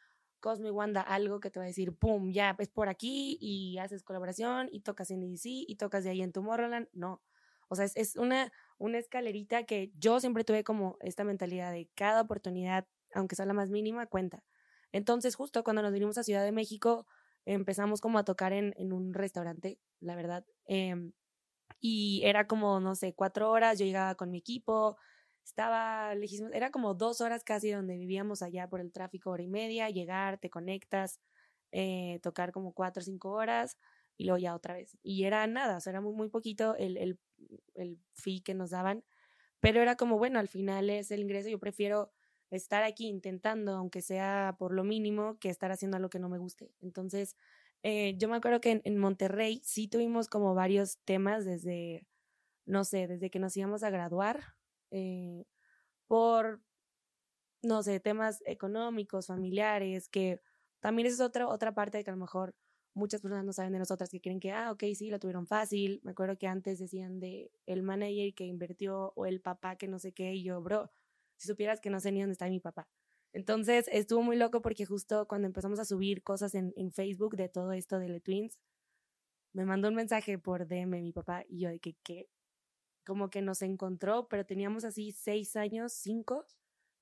[0.40, 3.78] Cosmo y Wanda algo que te va a decir, pum, ya, es por aquí y
[3.78, 6.88] haces colaboración y tocas en EDC y tocas de ahí en Tomorrowland.
[6.92, 7.22] No.
[7.68, 12.22] O sea, es, una, una escalerita que yo siempre tuve como esta mentalidad de cada
[12.22, 14.42] oportunidad, aunque sea la más mínima, cuenta.
[14.90, 17.06] Entonces, justo cuando nos vinimos a Ciudad de México,
[17.44, 20.44] empezamos como a tocar en, en un restaurante, la verdad.
[20.66, 21.12] Eh,
[21.80, 24.98] y era como, no sé, cuatro horas, yo llegaba con mi equipo,
[25.44, 29.48] estaba lejísimo, era como dos horas casi donde vivíamos allá por el tráfico, hora y
[29.48, 31.20] media, llegar, te conectas,
[31.72, 33.78] eh, tocar como cuatro o cinco horas
[34.16, 34.98] y luego ya otra vez.
[35.02, 37.18] Y era nada, o sea, era muy, muy poquito el, el,
[37.74, 39.04] el fee que nos daban,
[39.60, 42.12] pero era como, bueno, al final es el ingreso, yo prefiero
[42.50, 46.38] estar aquí intentando, aunque sea por lo mínimo, que estar haciendo algo que no me
[46.38, 46.72] guste.
[46.80, 47.36] Entonces,
[47.82, 52.06] eh, yo me acuerdo que en, en Monterrey sí tuvimos como varios temas desde,
[52.66, 54.56] no sé, desde que nos íbamos a graduar,
[54.90, 55.44] eh,
[56.06, 56.60] por,
[57.62, 60.40] no sé, temas económicos, familiares, que
[60.80, 62.54] también es otra, otra parte de que a lo mejor
[62.94, 66.00] muchas personas no saben de nosotras que creen que, ah, ok, sí, lo tuvieron fácil.
[66.04, 69.98] Me acuerdo que antes decían de el manager que invirtió o el papá que no
[69.98, 70.90] sé qué, y yo, bro,
[71.36, 72.88] si supieras que no sé ni dónde está mi papá.
[73.32, 77.48] Entonces estuvo muy loco porque justo cuando empezamos a subir cosas en, en Facebook de
[77.48, 78.58] todo esto de The Twins,
[79.52, 82.28] me mandó un mensaje por DM mi papá y yo de que, ¿qué?
[83.10, 86.46] Como que nos encontró, pero teníamos así seis años, cinco,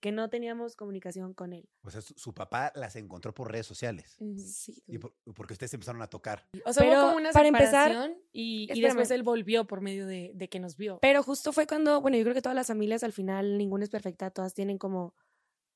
[0.00, 1.68] que no teníamos comunicación con él.
[1.82, 4.16] O sea, su, su papá las encontró por redes sociales.
[4.38, 4.82] Sí.
[4.86, 6.48] Y por, porque ustedes empezaron a tocar.
[6.64, 10.06] O sea, Pero hubo como una para separación empezar, y, después él volvió por medio
[10.06, 10.98] de, de que nos vio.
[11.02, 13.90] Pero justo fue cuando, bueno, yo creo que todas las familias al final, ninguna es
[13.90, 15.14] perfecta, todas tienen como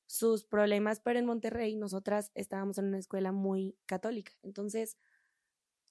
[0.07, 4.33] sus problemas, pero en Monterrey nosotras estábamos en una escuela muy católica.
[4.43, 4.97] Entonces,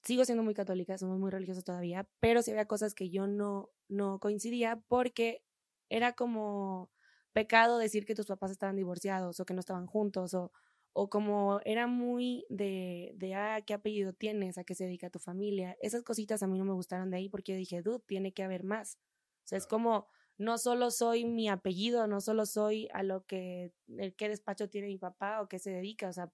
[0.02, 3.70] sigo siendo muy católica, somos muy religiosos todavía, pero sí había cosas que yo no,
[3.88, 5.44] no coincidía porque
[5.88, 6.90] era como
[7.32, 10.52] pecado decir que tus papás estaban divorciados o que no estaban juntos o,
[10.92, 14.58] o como era muy de, de, ah, ¿qué apellido tienes?
[14.58, 15.76] ¿A qué se dedica tu familia?
[15.80, 18.42] Esas cositas a mí no me gustaron de ahí porque yo dije, dude, tiene que
[18.42, 18.98] haber más.
[19.44, 23.72] O sea, es como, no solo soy mi apellido, no solo soy a lo que,
[23.96, 26.32] el qué despacho tiene mi papá o qué se dedica, o sea,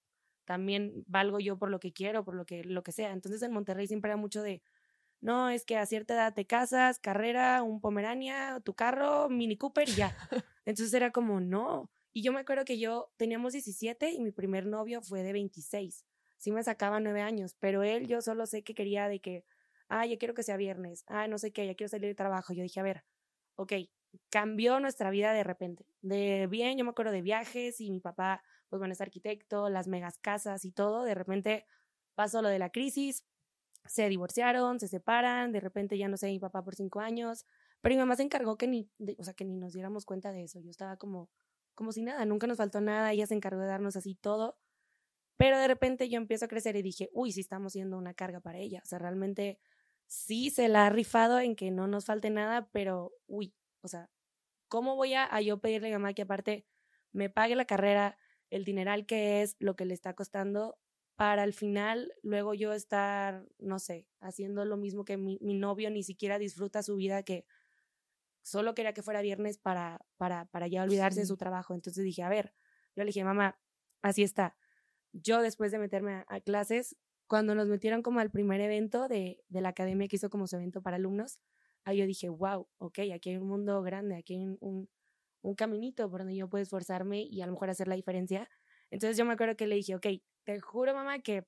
[0.49, 3.13] también valgo yo por lo que quiero, por lo que, lo que sea.
[3.13, 4.63] Entonces en Monterrey siempre era mucho de,
[5.21, 9.87] no, es que a cierta edad te casas, carrera, un Pomerania, tu carro, Mini Cooper
[9.91, 10.17] y ya.
[10.65, 11.91] Entonces era como, no.
[12.15, 16.07] Y yo me acuerdo que yo teníamos 17 y mi primer novio fue de 26.
[16.39, 19.45] Sí me sacaba nueve años, pero él yo solo sé que quería de que,
[19.89, 22.55] ah, ya quiero que sea viernes, ah, no sé qué, ya quiero salir de trabajo.
[22.55, 23.05] Yo dije, a ver,
[23.57, 23.75] ok,
[24.31, 25.85] cambió nuestra vida de repente.
[26.01, 29.89] De bien, yo me acuerdo de viajes y mi papá, pues bueno, es arquitecto, las
[29.89, 31.05] megas casas y todo.
[31.05, 31.67] De repente
[32.15, 33.25] pasó lo de la crisis,
[33.85, 37.47] se divorciaron, se separan, de repente ya no sé mi papá por cinco años,
[37.81, 40.33] pero mi mamá se encargó que ni, de, o sea, que ni nos diéramos cuenta
[40.33, 40.61] de eso.
[40.61, 41.31] Yo estaba como,
[41.75, 44.59] como si nada, nunca nos faltó nada, ella se encargó de darnos así todo.
[45.37, 48.41] Pero de repente yo empiezo a crecer y dije, uy, sí estamos siendo una carga
[48.41, 48.81] para ella.
[48.83, 49.61] O sea, realmente
[50.07, 54.11] sí se la ha rifado en que no nos falte nada, pero uy, o sea,
[54.69, 56.67] ¿cómo voy a, a yo pedirle a mi mamá que aparte
[57.13, 58.19] me pague la carrera,
[58.51, 60.79] el dineral que es, lo que le está costando,
[61.17, 65.91] para al final luego yo estar, no sé, haciendo lo mismo que mi, mi novio
[65.91, 67.45] ni siquiera disfruta su vida, que
[68.43, 71.75] solo quería que fuera viernes para, para, para ya olvidarse de su trabajo.
[71.75, 72.55] Entonces dije, a ver,
[72.95, 73.59] yo le dije, mamá,
[74.01, 74.57] así está.
[75.13, 79.43] Yo después de meterme a, a clases, cuando nos metieron como al primer evento de,
[79.49, 81.41] de la academia que hizo como su evento para alumnos,
[81.85, 84.89] ahí yo dije, wow, ok, aquí hay un mundo grande, aquí hay un, un,
[85.49, 88.49] un caminito por donde yo puedo esforzarme y a lo mejor hacer la diferencia.
[88.91, 90.07] Entonces yo me acuerdo que le dije, ok,
[90.45, 91.47] te juro mamá que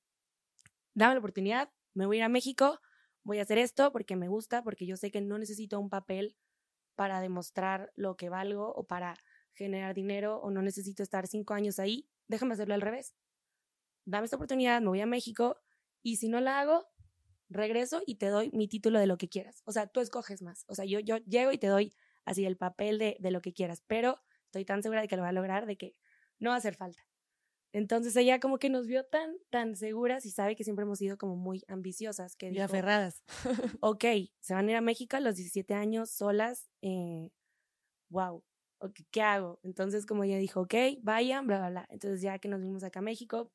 [0.95, 2.81] dame la oportunidad, me voy a ir a México,
[3.23, 6.37] voy a hacer esto porque me gusta, porque yo sé que no necesito un papel
[6.95, 9.17] para demostrar lo que valgo o para
[9.55, 13.15] generar dinero o no necesito estar cinco años ahí, déjame hacerlo al revés.
[14.05, 15.61] Dame esta oportunidad, me voy a México
[16.03, 16.87] y si no la hago,
[17.49, 19.63] regreso y te doy mi título de lo que quieras.
[19.67, 20.65] O sea, tú escoges más.
[20.69, 23.53] O sea, yo, yo llego y te doy así el papel de, de lo que
[23.53, 25.97] quieras, pero estoy tan segura de que lo va a lograr, de que
[26.39, 27.07] no va a hacer falta.
[27.73, 31.19] Entonces ella como que nos vio tan, tan seguras y sabe que siempre hemos sido
[31.19, 33.23] como muy ambiciosas, que Y dijo, aferradas.
[33.81, 34.05] ok,
[34.41, 37.31] se van a ir a México a los 17 años solas, eh,
[38.09, 38.43] wow,
[38.79, 39.61] ok, ¿qué hago?
[39.63, 41.87] Entonces como ella dijo, ok, vayan, bla, bla, bla.
[41.91, 43.53] Entonces ya que nos vimos acá a México,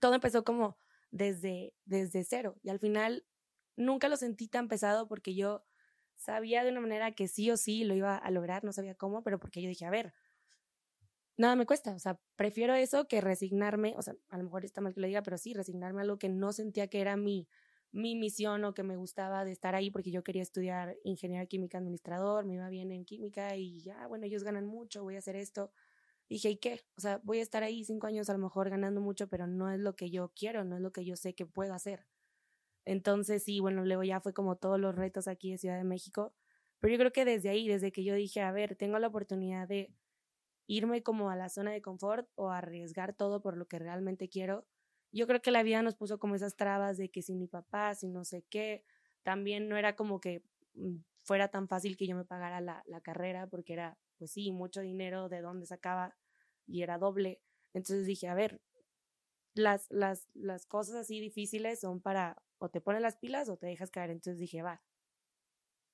[0.00, 0.76] todo empezó como
[1.12, 3.24] desde, desde cero y al final
[3.76, 5.64] nunca lo sentí tan pesado porque yo
[6.16, 9.22] sabía de una manera que sí o sí lo iba a lograr, no sabía cómo,
[9.22, 10.14] pero porque yo dije, a ver,
[11.36, 14.80] nada me cuesta, o sea, prefiero eso que resignarme, o sea, a lo mejor está
[14.80, 17.48] mal que lo diga, pero sí, resignarme a algo que no sentía que era mi,
[17.92, 21.78] mi misión o que me gustaba de estar ahí porque yo quería estudiar ingeniería química
[21.78, 25.36] administrador, me iba bien en química y ya, bueno, ellos ganan mucho, voy a hacer
[25.36, 25.72] esto.
[26.28, 26.80] Dije, ¿y qué?
[26.96, 29.70] O sea, voy a estar ahí cinco años a lo mejor ganando mucho, pero no
[29.70, 32.06] es lo que yo quiero, no es lo que yo sé que puedo hacer.
[32.84, 36.34] Entonces, sí, bueno, luego ya fue como todos los retos aquí de Ciudad de México.
[36.80, 39.66] Pero yo creo que desde ahí, desde que yo dije, a ver, tengo la oportunidad
[39.68, 39.92] de
[40.66, 44.66] irme como a la zona de confort o arriesgar todo por lo que realmente quiero,
[45.12, 47.94] yo creo que la vida nos puso como esas trabas de que si mi papá,
[47.94, 48.84] si no sé qué,
[49.22, 50.42] también no era como que
[50.74, 54.50] mm, fuera tan fácil que yo me pagara la, la carrera porque era, pues sí,
[54.52, 56.16] mucho dinero de dónde sacaba
[56.66, 57.40] y era doble.
[57.72, 58.60] Entonces dije, a ver,
[59.54, 63.66] las, las, las cosas así difíciles son para o te pones las pilas o te
[63.66, 64.10] dejas caer.
[64.10, 64.82] Entonces dije, va,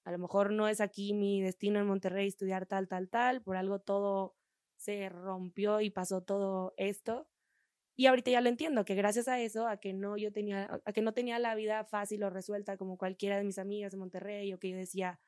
[0.04, 3.56] a lo mejor no es aquí mi destino en Monterrey estudiar tal, tal, tal, por
[3.56, 4.36] algo todo
[4.76, 7.28] se rompió y pasó todo esto.
[7.96, 10.92] Y ahorita ya lo entiendo, que gracias a eso, a que no yo tenía, a
[10.92, 14.52] que no tenía la vida fácil o resuelta como cualquiera de mis amigas de Monterrey,
[14.54, 15.20] o que yo decía,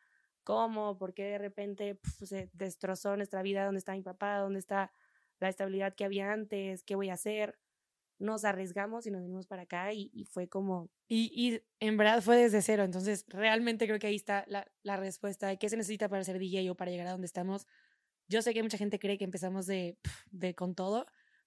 [0.43, 0.97] ¿cómo?
[0.97, 3.67] ¿Por qué de repente se destrozó nuestra vida?
[3.67, 4.39] ¿Dónde está mi papá?
[4.39, 4.91] ¿Dónde está
[5.39, 6.83] la estabilidad que había antes?
[6.83, 7.59] ¿Qué voy a hacer?
[8.23, 12.23] Nos arriesgamos y nos vinimos para acá y, y fue como, Y, y en verdad
[12.23, 12.85] fue desde cero.
[12.85, 16.39] Entonces, realmente creo que ahí está la, la respuesta de qué se necesita para ser
[16.39, 17.67] DJ o para llegar a donde estamos.
[18.29, 19.99] Yo sé que mucha gente cree que empezamos de,
[20.31, 21.07] de con todo,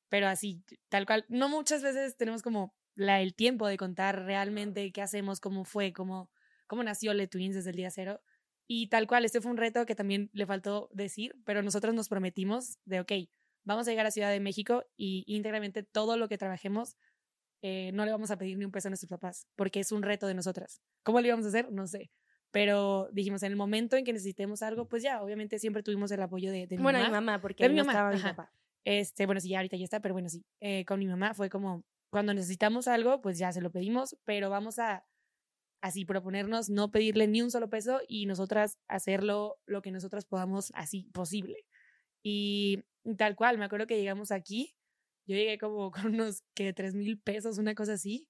[0.10, 1.26] pero así, tal cual.
[1.30, 5.94] No muchas veces tenemos como la, el tiempo de contar realmente qué hacemos, cómo fue,
[5.94, 6.30] cómo,
[6.68, 8.22] cómo nació Le Twins desde el día cero.
[8.68, 12.10] Y tal cual, este fue un reto que también le faltó decir, pero nosotros nos
[12.10, 13.12] prometimos de, ok,
[13.66, 16.96] vamos a llegar a Ciudad de México y íntegramente todo lo que trabajemos
[17.62, 20.04] eh, no le vamos a pedir ni un peso a nuestros papás, porque es un
[20.04, 20.82] reto de nosotras.
[21.04, 21.72] ¿Cómo lo íbamos a hacer?
[21.72, 22.12] No sé.
[22.52, 26.22] Pero dijimos, en el momento en que necesitemos algo, pues ya, obviamente siempre tuvimos el
[26.22, 27.10] apoyo de, de mi bueno, mamá.
[27.10, 28.36] mi mamá, porque De mi mamá, estaba mi ajá.
[28.36, 28.54] papá.
[28.86, 30.46] Este, bueno, sí, ya ahorita ya está, pero bueno, sí.
[30.60, 34.50] Eh, con mi mamá fue como, cuando necesitamos algo, pues ya se lo pedimos, pero
[34.50, 35.04] vamos a
[35.82, 40.72] así proponernos no pedirle ni un solo peso y nosotras hacerlo lo que nosotras podamos
[40.76, 41.66] así posible.
[42.24, 42.84] Y
[43.18, 44.76] tal cual, me acuerdo que llegamos aquí,
[45.28, 48.28] yo llegué como con unos que tres mil pesos, una cosa así.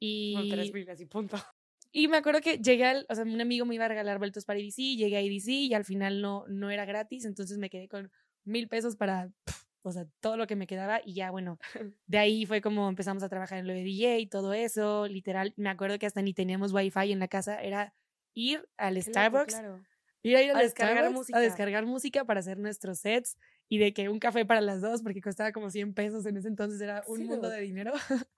[0.00, 1.36] Y, tres mil, así, punto.
[1.92, 4.44] y me acuerdo que llegué al, o sea, un amigo me iba a regalar vueltos
[4.44, 7.88] para EDC, llegué a EDC y al final no, no era gratis, entonces me quedé
[7.88, 8.10] con
[8.44, 11.58] mil pesos para, pf, o sea, todo lo que me quedaba y ya, bueno,
[12.06, 15.52] de ahí fue como empezamos a trabajar en lo de DJ y todo eso, literal,
[15.56, 17.94] me acuerdo que hasta ni teníamos wifi en la casa, era
[18.34, 19.84] ir al Starbucks, claro.
[20.22, 21.38] ir a ir al A descargar Starbucks, música.
[21.38, 23.36] a descargar música para hacer nuestros sets
[23.72, 26.48] y de que un café para las dos, porque costaba como 100 pesos en ese
[26.48, 27.92] entonces, era un Sí, mundo de dinero.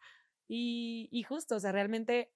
[0.48, 2.30] y, y justo, o sea, realmente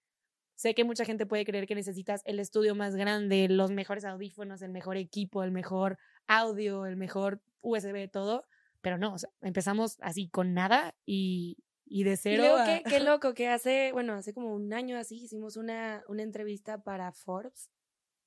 [0.57, 4.63] sé que mucha gente puede creer que necesitas el estudio más grande, los mejores audífonos,
[4.63, 8.47] el mejor equipo, el mejor audio, el mejor USB, todo,
[8.81, 12.45] pero no, o sea, empezamos así con nada y, y de Y cero.
[12.47, 16.05] luego, a- qué, qué loco, que hace, bueno, hace como un año así, hicimos una,
[16.09, 17.71] una entrevista para Forbes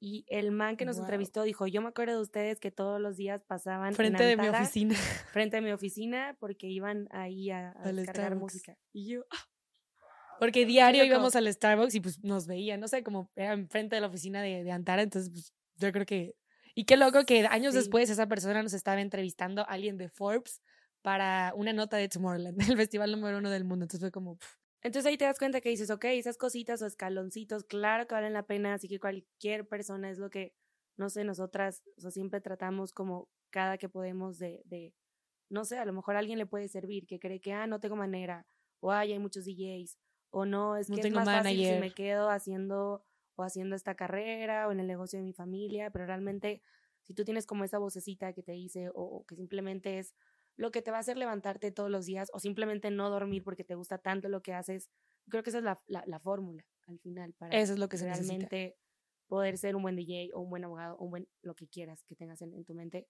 [0.03, 1.05] y el man que nos Wow.
[1.05, 4.35] entrevistó dijo, yo me acuerdo de ustedes que todos los días pasaban en frente de
[4.35, 4.95] mi oficina.
[5.31, 8.41] frente a mi oficina porque iban ahí a, a Al descargar Starbucks.
[8.53, 8.77] música.
[8.91, 9.47] Y yo, "Ah".
[10.39, 14.01] porque diario íbamos al Starbucks y pues nos veían, no sé, como era enfrente de
[14.01, 16.35] la oficina de, de Antara, entonces pues yo creo que...
[16.73, 17.79] Y qué loco que años Sí.
[17.79, 20.61] después esa persona nos estaba entrevistando, alguien de Forbes,
[21.03, 23.83] para una nota de Tomorrowland, el festival número uno del mundo.
[23.85, 24.39] Entonces fue como,
[24.83, 28.33] Entonces ahí te das cuenta que dices, ok, esas cositas o escaloncitos, claro que valen
[28.33, 30.53] la pena, así que cualquier persona es lo que,
[30.97, 34.93] no sé, nosotras, o sea, siempre tratamos como cada que podemos de, de,
[35.49, 37.79] no sé, a lo mejor a alguien le puede servir, que cree que, ah, no
[37.79, 38.47] tengo manera,
[38.79, 39.99] o ay, hay muchos DJs,
[40.31, 43.75] o no, es No que tengo es más fácil si me quedo haciendo o haciendo
[43.75, 46.61] esta carrera o en el negocio de mi familia, pero realmente
[47.03, 50.15] si tú tienes como esa vocecita que te dice o, o que simplemente es
[50.57, 53.63] lo que te va a hacer levantarte todos los días o simplemente no dormir porque
[53.63, 54.89] te gusta tanto lo que haces,
[55.29, 57.97] creo que esa es la, la, la fórmula al final para eso es lo que
[57.97, 58.77] se realmente
[59.27, 62.03] poder ser un buen DJ o un buen abogado o un buen lo que quieras
[62.03, 63.07] que tengas en, en tu mente.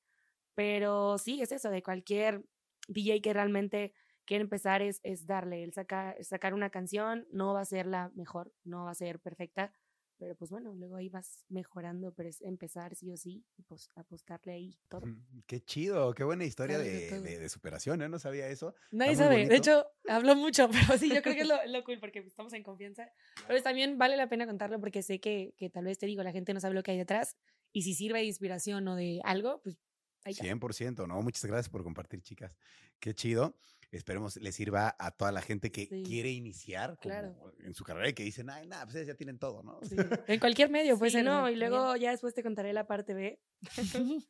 [0.54, 2.44] Pero sí, es eso, de cualquier
[2.88, 3.94] DJ que realmente
[4.26, 8.12] quiere empezar es, es darle, el sacar, sacar una canción no va a ser la
[8.14, 9.74] mejor, no va a ser perfecta,
[10.22, 13.90] pero pues bueno, luego ahí vas mejorando, pero es empezar sí o sí y pues
[13.96, 15.02] apostarle ahí todo.
[15.48, 18.08] Qué chido, qué buena historia de de, de- superación, ¿eh?
[18.08, 18.76] No sabía eso.
[18.92, 19.48] Nadie sabe.
[19.48, 22.54] De hecho, habló mucho, pero sí, yo creo que es lo, lo cool porque estamos
[22.54, 23.12] en confianza.
[23.48, 26.32] Pero también vale la pena contarlo porque sé que, que tal vez te digo, la
[26.32, 27.36] gente no sabe lo que hay detrás.
[27.74, 29.80] Y si sirve de inspiración o de algo, pues
[30.24, 30.44] ahí está.
[30.44, 31.20] 100%, ¿no?
[31.24, 32.56] Muchas gracias por compartir, chicas.
[33.00, 33.58] Qué chido.
[33.92, 36.04] Esperemos les sirva a toda la gente que Sí.
[36.04, 37.54] quiere iniciar como Claro.
[37.60, 39.80] en su carrera y que dicen, ay, nada, pues ya tienen todo, ¿no?
[39.84, 39.96] Sí.
[40.28, 41.12] En cualquier medio, pues.
[41.12, 43.42] Sí, no, y luego ya después te contaré la parte B.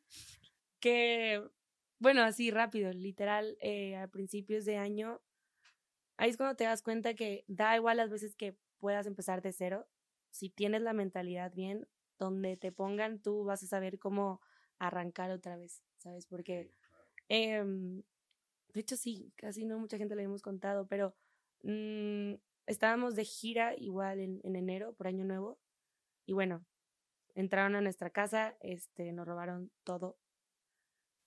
[0.80, 1.42] que,
[2.00, 5.20] bueno, así rápido, literal, eh, a principios de año,
[6.16, 9.52] ahí es cuando te das cuenta que da igual las veces que puedas empezar de
[9.52, 9.88] cero,
[10.30, 11.86] si tienes la mentalidad bien,
[12.18, 14.40] donde te pongan tú vas a saber cómo
[14.78, 16.26] arrancar otra vez, ¿sabes?
[16.26, 16.72] Porque,
[17.28, 18.02] em,
[18.72, 21.14] de hecho sí, casi no mucha gente le hemos contado, pero
[21.62, 22.34] mm,
[22.66, 25.58] estábamos de gira igual en, en enero, por Año Nuevo,
[26.26, 26.64] y bueno,
[27.34, 30.18] entraron a nuestra casa, este, nos robaron todo,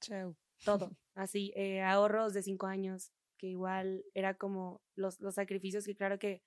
[0.02, 0.36] Chau.
[0.64, 5.96] todo, así, eh, ahorros de cinco años, que igual era como los, los sacrificios que
[5.96, 6.42] claro que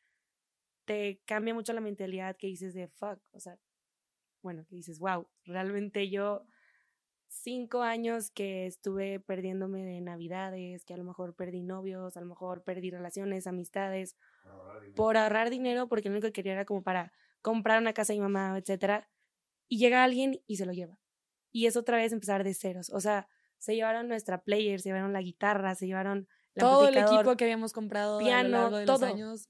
[0.84, 3.58] te cambia mucho la mentalidad que dices de fuck, o sea,
[4.42, 6.46] bueno, que dices, wow, realmente yo
[7.28, 12.26] cinco años que estuve perdiéndome de navidades, que a lo mejor perdí novios, a lo
[12.26, 14.16] mejor perdí relaciones, amistades,
[14.96, 17.12] por ahorrar dinero, porque lo único que quería era como para
[17.42, 19.08] comprar una casa de mi mamá, etcétera,
[19.68, 20.98] y llega alguien y se lo lleva.
[21.52, 22.90] Y es otra vez empezar de ceros.
[22.90, 26.96] O sea, se llevaron nuestra player, se llevaron la guitarra, se llevaron el Todo el
[26.96, 29.06] equipo que habíamos comprado a piano, lo largo de los todo.
[29.08, 29.48] años.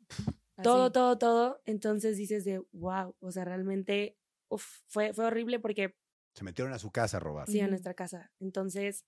[0.62, 1.62] todo, todo, todo.
[1.64, 5.94] Entonces dices de, wow, o sea, realmente uf, fue, fue horrible porque
[6.38, 7.48] Se metieron a su casa a robar.
[7.48, 8.30] sí, a nuestra casa.
[8.38, 9.04] Entonces,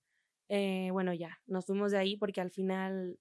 [0.49, 3.21] eh, bueno, ya, nos fuimos de ahí porque al final,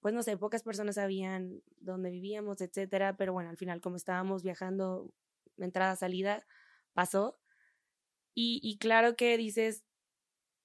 [0.00, 4.42] pues no sé, pocas personas sabían dónde vivíamos, etcétera, pero bueno, al final, como estábamos
[4.42, 5.12] viajando,
[5.58, 6.46] entrada, salida,
[6.94, 7.38] pasó.
[8.34, 9.84] Y, claro que dices,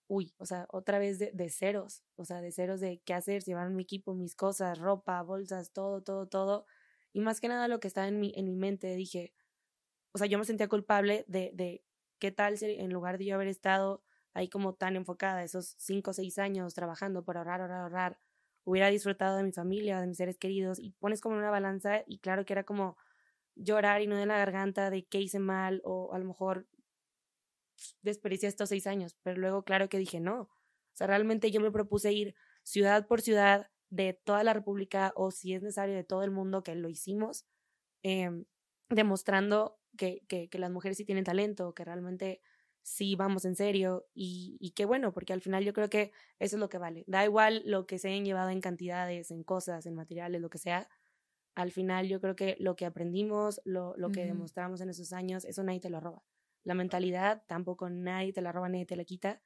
[0.08, 3.44] uy, o sea, otra vez de, de ceros, o sea, de ceros de qué hacer,
[3.44, 6.66] llevaron mi equipo, mis cosas, ropa, bolsas, todo, todo, todo.
[7.12, 9.34] Y más que nada lo que estaba en mi, en mi mente, dije,
[10.14, 11.84] o sea, yo me sentía culpable de
[12.20, 16.12] qué tal si en lugar de yo haber estado ahí como tan enfocada esos cinco
[16.12, 18.20] o seis años trabajando por ahorrar, ahorrar, ahorrar,
[18.66, 22.20] hubiera disfrutado de mi familia, de mis seres queridos, y pones como una balanza y
[22.20, 22.98] claro que era como
[23.56, 26.68] llorar y no de la garganta de qué hice mal o a lo mejor
[28.02, 30.50] desperdicié estos seis años, pero luego claro que dije no, o
[30.94, 35.54] sea, realmente yo me propuse ir ciudad por ciudad de toda la República o si
[35.54, 37.46] es necesario de todo el mundo que lo hicimos,
[38.04, 38.46] em,
[38.90, 42.42] demostrando que, que, que las mujeres sí tienen talento, que realmente
[42.82, 46.56] sí vamos en serio y, y qué bueno, porque al final yo creo que eso
[46.56, 47.04] es lo que vale.
[47.08, 50.60] Da igual lo que se hayan llevado en cantidades, en cosas, en materiales, lo que
[50.60, 50.88] sea.
[51.56, 55.46] Al final yo creo que lo que aprendimos, lo, lo que demostramos en esos años,
[55.46, 56.24] eso nadie te lo roba.
[56.64, 59.42] La mentalidad tampoco nadie te la roba, nadie te la quita.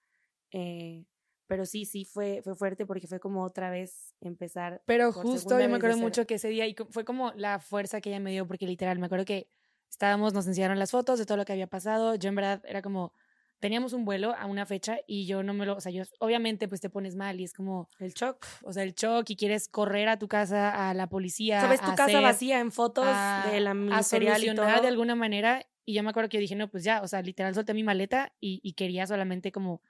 [0.51, 1.05] Eh,
[1.47, 4.83] pero sí, sí fue, fue fuerte porque fue como otra vez empezar.
[4.85, 8.09] Pero justo yo me acuerdo mucho que ese día y fue como la fuerza que
[8.09, 9.49] ella me dio, porque literal, me acuerdo que
[9.89, 12.15] estábamos, nos enseñaron las fotos de todo lo que había pasado.
[12.15, 13.13] Yo en verdad era como,
[13.59, 16.67] teníamos un vuelo a una fecha y yo no me lo, o sea, yo obviamente
[16.67, 18.45] pues te pones mal y es como, El shock.
[18.63, 21.61] o sea, el shock y quieres correr a tu casa, a la policía.
[21.61, 24.81] ¿Sabes tu a casa hacer- vacía en fotos a, de la a ministerial y todo?
[24.81, 25.65] de alguna manera.
[25.85, 27.83] Y yo me acuerdo que yo dije, no, pues ya, o sea, literal solté mi
[27.83, 29.81] maleta y, y quería solamente como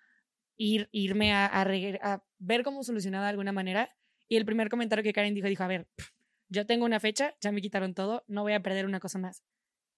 [0.55, 3.95] ir, irme a, a, ver cómo solucionaba de alguna manera.
[4.28, 5.88] Y el primer comentario que Karen dijo, dijo, a ver,
[6.47, 9.43] yo tengo una fecha, ya me quitaron todo, no voy a perder una cosa más.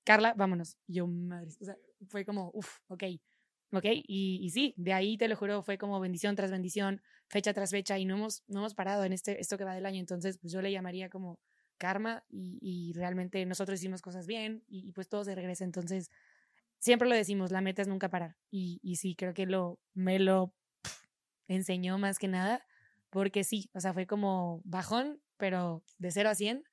[0.03, 0.77] Carla, vámonos.
[0.87, 1.77] Yo, madre, o sea,
[2.07, 3.03] fue como, uff, ok,
[3.71, 3.85] ok.
[3.85, 7.71] Y, y sí, de ahí te lo juro, fue como bendición tras bendición, fecha tras
[7.71, 9.99] fecha, y no hemos, no hemos parado en este, esto que va del año.
[9.99, 11.39] Entonces, pues yo le llamaría como
[11.77, 15.63] karma y, y realmente nosotros hicimos cosas bien y, pues todo se regresa.
[15.63, 16.09] Entonces,
[16.79, 18.37] siempre lo decimos, la meta es nunca parar.
[18.51, 20.53] Y, y sí, creo que lo, me lo
[21.47, 22.65] enseñó más que nada,
[23.09, 26.63] porque sí, o sea, fue como bajón, pero de 0 a 100.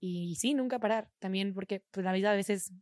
[0.00, 1.10] Y sí, nunca parar.
[1.18, 2.72] También porque pues, la vida a veces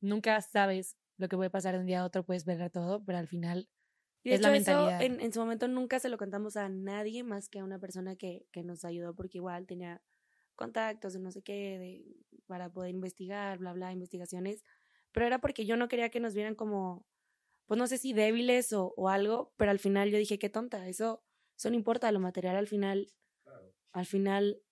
[0.00, 3.18] nunca sabes lo que puede pasar de un día a otro, puedes ver todo, pero
[3.18, 3.68] al final
[4.22, 5.02] Y de es la hecho, eso, mentalidad.
[5.02, 8.16] en, en su momento nunca se lo contamos a nadie más que a una persona
[8.16, 10.02] que, que nos ayudó, porque igual tenía
[10.56, 12.04] contactos de no sé qué, de,
[12.46, 14.64] para poder investigar, bla, bla, investigaciones.
[15.12, 17.06] Pero era porque yo no quería que nos vieran como,
[17.66, 20.88] pues no sé si débiles o, o algo, pero al final yo dije, qué tonta,
[20.88, 21.22] eso,
[21.56, 23.08] eso no importa, lo material al final,
[23.92, 24.62] al final,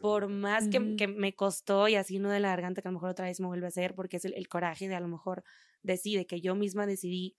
[0.00, 3.10] por más que, me costó y así no de la garganta, que a lo mejor
[3.10, 5.44] otra vez me vuelve a hacer, porque es el, el coraje de a lo mejor
[5.82, 7.36] decide que yo misma decidí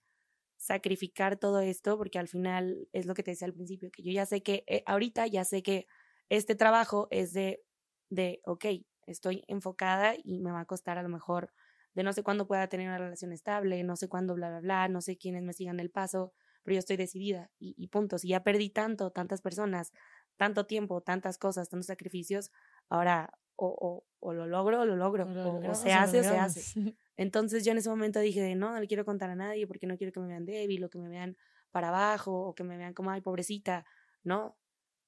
[0.56, 4.12] sacrificar todo esto, porque al final es lo que te decía al principio, que yo
[4.12, 5.86] ya sé que, eh, ahorita ya sé que
[6.28, 7.64] este trabajo es de,
[8.10, 8.66] de, ok,
[9.06, 11.52] estoy enfocada y me va a costar a lo mejor
[11.94, 14.88] de no sé cuándo pueda tener una relación estable, no sé cuándo, bla, bla, bla,
[14.88, 16.32] no sé quiénes me sigan el paso,
[16.62, 18.18] pero yo estoy decidida y, y punto.
[18.18, 19.92] Si ya perdí tanto, tantas personas,
[20.36, 22.50] tanto tiempo, tantas cosas, tantos sacrificios,
[22.88, 26.38] ahora o, o, o lo logro o lo logro, lo o- se hace o se
[26.38, 26.68] hace.
[27.16, 29.96] Entonces yo en ese momento dije, no, no le quiero contar a nadie porque no
[29.96, 31.36] quiero que me vean débil o que me vean
[31.70, 33.84] para abajo o que me vean como, ay, pobrecita,
[34.24, 34.56] ¿no?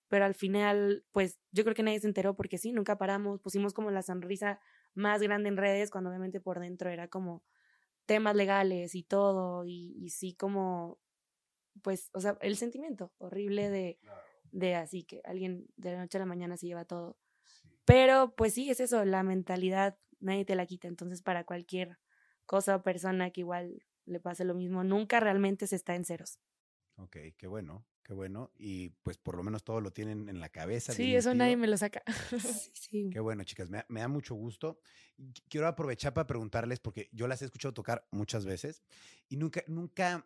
[0.09, 3.73] Pero al final, pues yo creo que nadie se enteró porque sí, nunca paramos, pusimos
[3.75, 4.61] como la sonrisa
[4.95, 7.43] más grande en redes cuando obviamente por dentro era como
[8.07, 10.99] temas legales y todo y, y sí como,
[11.83, 13.99] pues, o sea, el sentimiento horrible de,
[14.55, 17.19] de así que alguien de la noche a la mañana se lleva todo.
[17.85, 20.89] Pero pues sí, es eso, la mentalidad nadie te la quita.
[20.89, 21.99] Entonces, para cualquier
[22.47, 26.39] cosa o persona que igual le pase lo mismo, nunca realmente se está en ceros.
[26.97, 28.53] Ok, qué bueno, qué bueno.
[28.57, 30.93] Y pues por lo menos todo lo tienen en la cabeza.
[30.93, 32.03] Sí, eso nadie me lo saca.
[32.39, 33.11] Sí, sí.
[33.13, 34.79] Qué bueno, chicas, me, me da mucho gusto.
[35.49, 38.85] Quiero aprovechar para preguntarles, porque yo las he escuchado tocar muchas veces
[39.29, 40.25] y nunca, nunca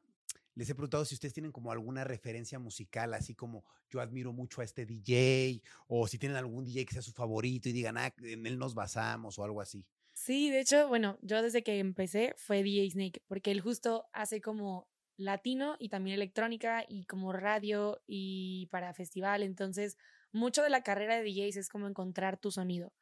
[0.58, 4.60] les he preguntado si ustedes tienen como alguna referencia musical, así como yo admiro mucho
[4.60, 8.12] a este DJ, o si tienen algún DJ que sea su favorito y digan, ah,
[8.24, 9.86] en él nos basamos o algo así.
[10.14, 14.40] Sí, de hecho, bueno, yo desde que empecé fue DJ Snake, porque él justo hace
[14.40, 19.44] como latino y también electrónica y como radio y para festival.
[19.44, 19.96] Entonces,
[20.32, 22.92] mucho de la carrera de DJs es como encontrar tu sonido.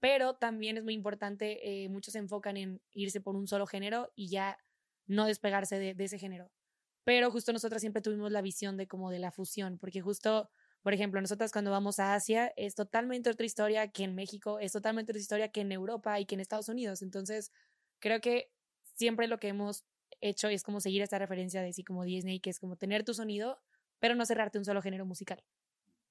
[0.00, 4.10] Pero también es muy importante, eh, muchos se enfocan en irse por un solo género
[4.16, 4.58] y ya
[5.06, 6.50] no despegarse de, de ese género.
[7.04, 10.50] Pero justo nosotras siempre tuvimos la visión de como de la fusión, porque justo,
[10.82, 14.72] por ejemplo, nosotras cuando vamos a Asia es totalmente otra historia que en México, es
[14.72, 17.02] totalmente otra historia que en Europa y que en Estados Unidos.
[17.02, 17.52] Entonces,
[18.00, 18.50] creo que
[18.94, 19.84] siempre lo que hemos
[20.20, 23.14] hecho es como seguir esta referencia de sí como Disney, que es como tener tu
[23.14, 23.60] sonido,
[23.98, 25.44] pero no cerrarte un solo género musical.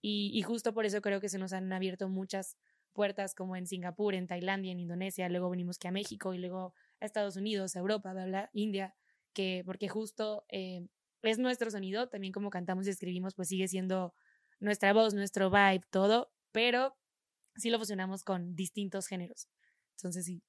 [0.06, 2.58] Y, justo por eso creo que se nos han abierto muchas
[2.92, 6.74] puertas como en Singapur, en Tailandia, en Indonesia, luego venimos que a México y luego
[7.00, 8.96] a Estados Unidos, a Europa, bla, bla, India,
[9.34, 10.88] que porque justo eh,
[11.22, 14.14] es nuestro sonido, también como cantamos y escribimos, pues sigue siendo
[14.60, 16.96] nuestra voz, nuestro vibe, todo, pero
[17.56, 19.48] sí lo fusionamos con distintos géneros.
[19.98, 20.44] Entonces sí.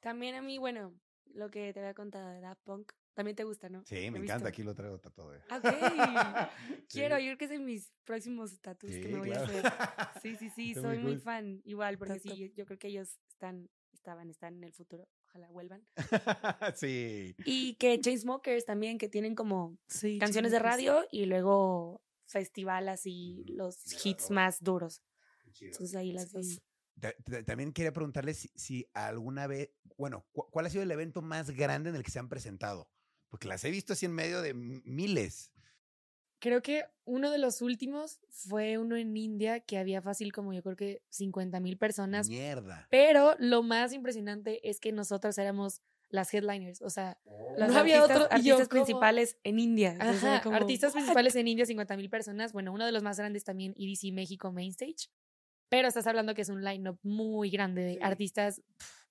[0.00, 0.94] También a mí, bueno,
[1.26, 3.84] lo que te había contado de Daft Punk, también te gusta, ¿no?
[3.84, 4.32] Sí, me visto.
[4.34, 5.34] encanta, aquí lo traigo tatuado.
[5.34, 5.42] eh.
[5.50, 5.64] Ok.
[6.88, 7.24] Quiero, Sí.
[7.24, 9.44] yo creo que es de mis próximos tatuajes que Sí, me voy claro.
[9.52, 9.72] a hacer.
[10.22, 11.20] Sí, sí, sí, Está soy muy muy cool.
[11.22, 15.48] fan, igual, porque sí, yo creo que ellos están, estaban, están en el futuro, ojalá
[15.50, 15.86] vuelvan.
[16.74, 17.34] sí.
[17.44, 23.44] Y que Chainsmokers también, que tienen como Sí, canciones de radio y luego festival así,
[23.46, 25.02] los hits más duros.
[25.60, 26.60] Entonces ahí las dos.
[27.00, 30.90] Ta- ta- También quería preguntarles si, si alguna vez, bueno, cu- ¿cuál ha sido el
[30.90, 32.90] evento más grande en el que se han presentado?
[33.28, 35.50] Porque las he visto así en medio de miles.
[36.40, 40.62] Creo que uno de los últimos fue uno en India que había fácil como yo
[40.62, 42.28] creo que 50 mil personas.
[42.28, 42.86] Mierda.
[42.90, 46.82] Pero lo más impresionante es que nosotros éramos las headliners.
[46.82, 47.18] O sea,
[47.58, 49.96] Los No había artistas, otro- y yo artistas como- principales en India.
[50.00, 51.00] Ajá, como, artistas "What?".
[51.00, 52.52] principales en India, 50 mil personas.
[52.52, 55.08] Bueno, uno de los más grandes también, EDC México Mainstage.
[55.68, 57.98] Pero estás hablando que es un line-up muy grande de Sí.
[58.02, 58.60] artistas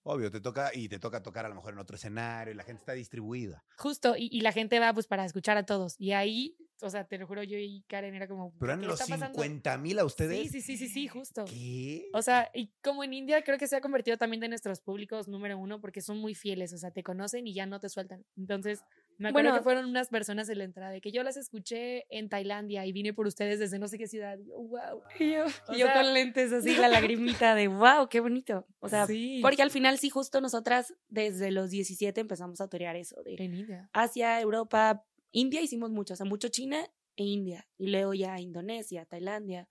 [0.04, 2.64] Obvio, te toca y te toca tocar a lo mejor en otro escenario y la
[2.64, 3.64] gente está distribuida.
[3.78, 5.96] justo y, y la gente va pues para escuchar a todos.
[6.00, 8.54] Y ahí, o sea, te lo juro, yo y Karen era como...
[8.60, 9.40] Pero eran ¿qué los está pasando?
[9.42, 10.52] 50 mil a ustedes.
[10.52, 11.46] Sí, sí, sí, sí, sí, justo.
[11.46, 12.10] ¿Qué?
[12.14, 15.28] O sea, y como en India creo que se ha convertido también de nuestros públicos
[15.28, 18.26] número uno porque son muy fieles, o sea, te conocen y ya no te sueltan.
[18.38, 18.84] Entonces,
[19.20, 19.60] me acuerdo Bueno.
[19.60, 22.92] que fueron unas personas en la entrada de que yo las escuché en Tailandia y
[22.92, 24.40] vine por ustedes desde no sé qué ciudad.
[24.40, 25.02] Y yo, wow.
[25.20, 26.88] Y yo, O y yo sea- con lentes así, la
[27.44, 28.66] lagrimita de wow, qué bonito.
[28.80, 32.96] O sea, sí, porque al final sí, justo nosotras desde los 17 empezamos a torear
[32.96, 33.90] eso de en India.
[33.94, 37.68] Asia, Europa, India hicimos mucho, o sea, mucho China e India.
[37.78, 39.68] Y luego ya Indonesia, Tailandia.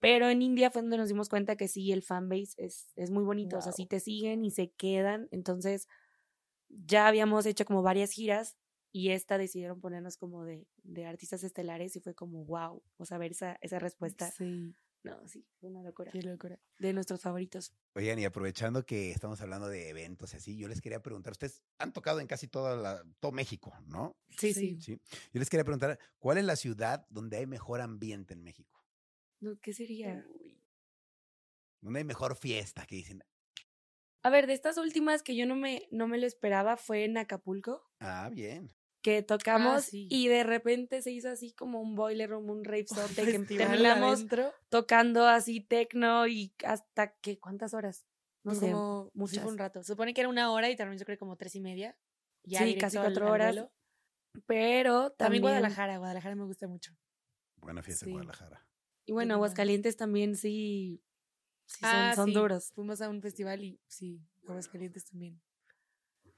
[0.00, 3.24] Pero en India fue donde nos dimos cuenta que sí, el fanbase es, es muy
[3.24, 3.58] bonito.
[3.58, 5.28] O sea, sí te siguen y se quedan.
[5.32, 5.88] Entonces,
[6.68, 8.56] ya habíamos hecho como varias giras
[8.92, 13.18] y esta decidieron ponernos como de, de artistas estelares y fue como wow, o sea,
[13.18, 14.30] ver esa, esa respuesta.
[14.30, 14.74] Sí,
[15.04, 16.10] No, sí, fue una locura.
[16.12, 16.58] qué locura.
[16.78, 17.72] De nuestros favoritos.
[17.94, 21.62] Oigan, y aprovechando que estamos hablando de eventos y así, yo les quería preguntar, ustedes
[21.78, 24.16] han tocado en casi toda la, todo México, ¿no?
[24.38, 24.78] Sí, Sí.
[24.80, 25.00] sí.
[25.32, 28.84] Yo les quería preguntar, ¿cuál es la ciudad donde hay mejor ambiente en México?
[29.40, 30.24] No, ¿Qué sería?
[31.80, 32.86] ¿Donde hay mejor fiesta?
[32.86, 33.22] Que dicen,
[34.22, 37.16] A ver, de estas últimas que yo no me, no me lo esperaba fue en
[37.18, 38.72] Acapulco, ah, bien.
[39.02, 40.06] Que tocamos sí.
[40.10, 42.86] y de repente se hizo así como un boiler room, un rave
[43.22, 48.06] sote, que Festival terminamos adentro, tocando así tecno y hasta que, ¿cuántas horas?
[48.44, 49.42] No pues sé, como, muchas.
[49.42, 49.82] fue un rato.
[49.82, 51.96] Se supone que era una hora y terminó yo creo como tres y media.
[52.44, 53.68] Ya Sí, casi cuatro al horas.
[54.46, 56.92] Pero También, también, Guadalajara, Guadalajara me gusta mucho.
[57.56, 58.10] Buena fiesta Sí.
[58.10, 58.66] en Guadalajara.
[59.06, 59.34] Y bueno.
[59.34, 61.02] Aguascalientes también sí,
[61.66, 62.70] sí son, Ah, son sí, duros.
[62.74, 65.40] Fuimos a un festival y sí, Aguascalientes también.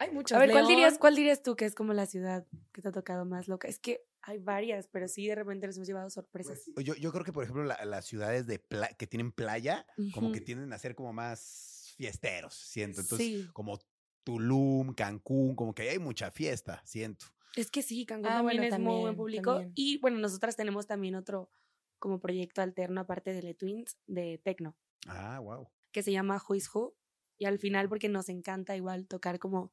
[0.00, 0.34] Hay muchos.
[0.36, 0.98] A ver, ¿cuál dirías.
[0.98, 3.68] ¿cuál dirías tú que es como la ciudad que te ha tocado más loca?
[3.68, 6.62] Es que hay varias, pero sí de repente nos hemos llevado sorpresas.
[6.76, 10.32] Yo, yo creo que, por ejemplo, la- las ciudades de pla- que tienen playa, como
[10.32, 13.00] que tienden a ser como más fiesteros, siento.
[13.02, 13.78] Entonces, sí, como
[14.24, 17.26] Tulum, Cancún, como que hay mucha fiesta, siento.
[17.56, 19.52] es que sí, Cancún Ah, también bueno, es muy buen público.
[19.52, 19.72] también.
[19.74, 21.50] Y bueno, nosotras tenemos también otro
[21.98, 24.76] como proyecto alterno aparte de Le Twins de Tecno,
[25.06, 25.68] Ah, wow.
[25.92, 26.94] que se llama Who is Who.
[27.36, 29.72] Y al final, porque nos encanta igual tocar como.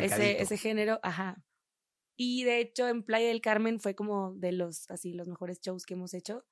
[0.00, 1.42] Ese, ese género, ajá.
[2.16, 5.84] Y de hecho en Playa del Carmen fue como de los, así, los mejores shows
[5.84, 6.44] que hemos hecho,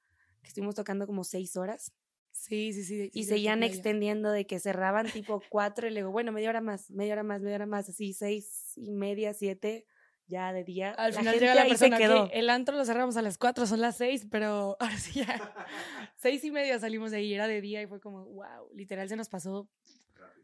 [0.43, 1.93] que estuvimos tocando como seis horas
[2.35, 3.11] Sí, sí, sí.
[3.14, 6.91] y sí, seguían extendiendo de que cerraban tipo cuatro y luego, bueno, media hora más,
[6.91, 9.87] media hora más, media hora más, así seis y media, siete,
[10.26, 10.91] ya de día.
[10.91, 13.66] Al la final gente llega la persona que el antro lo cerramos a las 4,
[13.66, 15.26] son las 6, pero ahora sí ya.
[16.16, 19.16] seis y media salimos de ahí, era de día y fue como, wow, literal se
[19.16, 19.68] nos pasó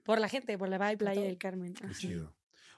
[0.05, 1.75] por la gente, por la vibe, Playa del Carmen.
[1.75, 2.35] Qué chido.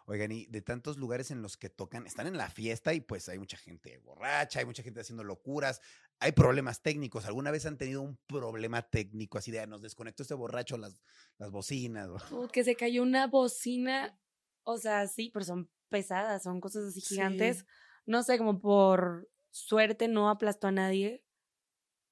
[0.07, 3.29] Oigan, y de tantos lugares en los que tocan, están en la fiesta y pues
[3.29, 5.81] hay mucha gente borracha, hay mucha gente haciendo locuras,
[6.19, 7.25] hay problemas técnicos.
[7.27, 11.03] ¿Alguna vez han tenido un problema técnico así de "Ah, nos desconectó este borracho las,
[11.39, 12.09] las bocinas?
[12.33, 14.19] o- que se cayó una bocina,
[14.65, 17.15] o sea, sí, pero son pesadas, son cosas así Sí.
[17.15, 17.67] gigantes.
[18.07, 21.25] No sé, como por suerte no aplastó a nadie,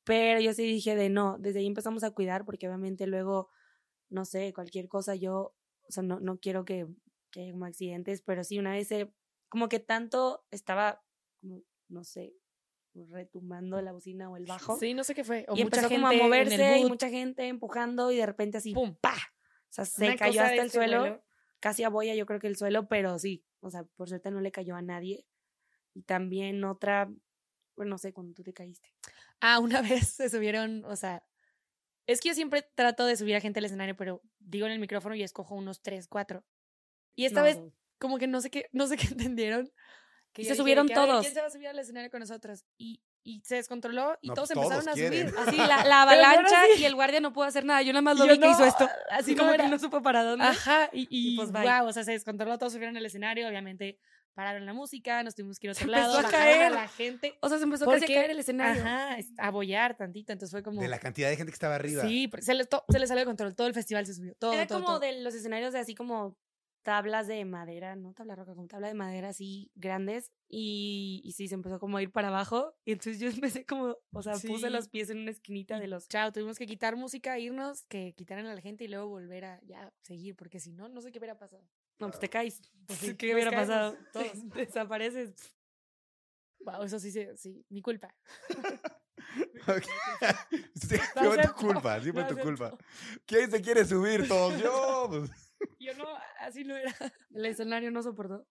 [0.04, 3.48] pero yo sí dije de no, desde ahí empezamos a cuidar porque obviamente luego,
[4.10, 5.54] no sé, cualquier cosa yo,
[5.88, 6.86] o sea, no, no quiero que,
[7.30, 9.12] que haya como accidentes, pero sí, una vez se,
[9.48, 11.02] como que tanto estaba,
[11.40, 12.34] como, no sé,
[12.94, 14.76] retumbando la bocina o el bajo.
[14.78, 15.46] Sí, no sé qué fue.
[15.48, 18.58] O y mucha empezó gente como a moverse y mucha gente empujando y de repente
[18.58, 18.96] así, ¡pum!
[19.00, 19.14] ¡pa!
[19.14, 21.24] O sea, se Una cayó hasta el este suelo, vuelo.
[21.60, 24.40] casi a boya yo creo que el suelo, pero sí, o sea, por suerte no
[24.40, 25.26] le cayó a nadie.
[25.94, 27.10] Y también otra,
[27.76, 28.92] bueno, no sé, cuando tú te caíste.
[29.40, 31.24] Ah, una vez se subieron, o sea,
[32.06, 34.80] es que yo siempre trato de subir a gente al escenario, pero digo en el
[34.80, 36.44] micrófono y escojo unos tres, cuatro.
[37.20, 37.72] Y esta No, vez, no.
[37.98, 39.70] como que no sé qué, no sé qué entendieron.
[40.32, 41.22] Que Y se dije subieron que, todos.
[41.22, 42.64] ¿Quién se va a subir al escenario con nosotros?
[42.78, 45.28] Y, y se descontroló y No, todos pues empezaron todos a quieren.
[45.30, 45.40] subir.
[45.48, 46.82] Así, la, la avalancha así.
[46.82, 47.82] y el guardia no pudo hacer nada.
[47.82, 48.88] Yo nada más lo vi que hizo esto.
[49.10, 50.44] Así Como que no supo para dónde.
[50.44, 51.62] Ajá, y, y, Y pues, bye.
[51.62, 53.98] wow, o sea, se descontroló, todos subieron al escenario, obviamente
[54.32, 56.62] pararon la música, nos tuvimos que ir a Se otro lado, empezó a caer.
[56.62, 57.36] a la gente.
[57.42, 58.80] O sea, se empezó casi a caer el escenario.
[58.82, 60.80] Ajá, a bollar tantito, entonces fue como...
[60.80, 62.04] De la cantidad de gente que estaba arriba.
[62.04, 64.52] Sí, se le, to- se le salió de control, todo el festival se subió, todo,
[64.52, 65.00] Era todo, como todo.
[65.00, 66.36] de los escenarios de así como
[66.82, 71.48] tablas de madera, no tabla roca, como tabla de madera así grandes y, y sí,
[71.48, 74.70] se empezó como a ir para abajo y entonces yo empecé como, o sea, puse
[74.70, 76.08] los pies en una esquinita de los...
[76.08, 79.60] Chao, tuvimos que quitar música, irnos, que quitaran a la gente y luego volver a
[79.62, 81.62] ya seguir, porque si no, no sé qué hubiera pasado.
[81.98, 82.60] No, pues te caes.
[82.86, 83.96] Pues sí, ¿Qué hubiera caemos pasado?
[84.12, 84.48] todos.
[84.54, 85.34] Desapareces.
[86.60, 88.14] Wow, eso sí, sí, mi culpa.
[90.74, 92.76] Sí, fue tu culpa, sí fue tu culpa.
[93.26, 94.26] ¿Quién se quiere subir?
[94.26, 95.06] Todos yo.
[95.08, 95.49] pues.
[95.78, 96.06] Yo no,
[96.40, 96.94] así no era.
[97.34, 98.46] El escenario no soportó.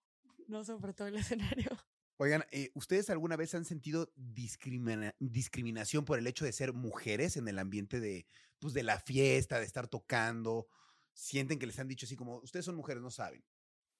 [0.48, 1.70] No soportó el escenario.
[2.16, 7.36] Oigan, eh, ¿ustedes alguna vez han sentido discrimina- discriminación por el hecho de ser mujeres
[7.36, 8.26] en el ambiente de,
[8.58, 10.66] pues, de la fiesta, de estar tocando?
[11.12, 13.42] ¿Sienten que les han dicho así como, ustedes son mujeres, no saben?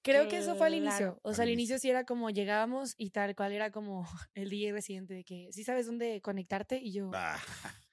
[0.03, 1.19] Creo que eso fue al inicio.
[1.23, 1.75] O sea, al inicio.
[1.75, 4.03] inicio sí era como llegábamos y tal cual era como
[4.33, 7.39] el DJ residente de que sí sabes dónde conectarte y yo, Ah,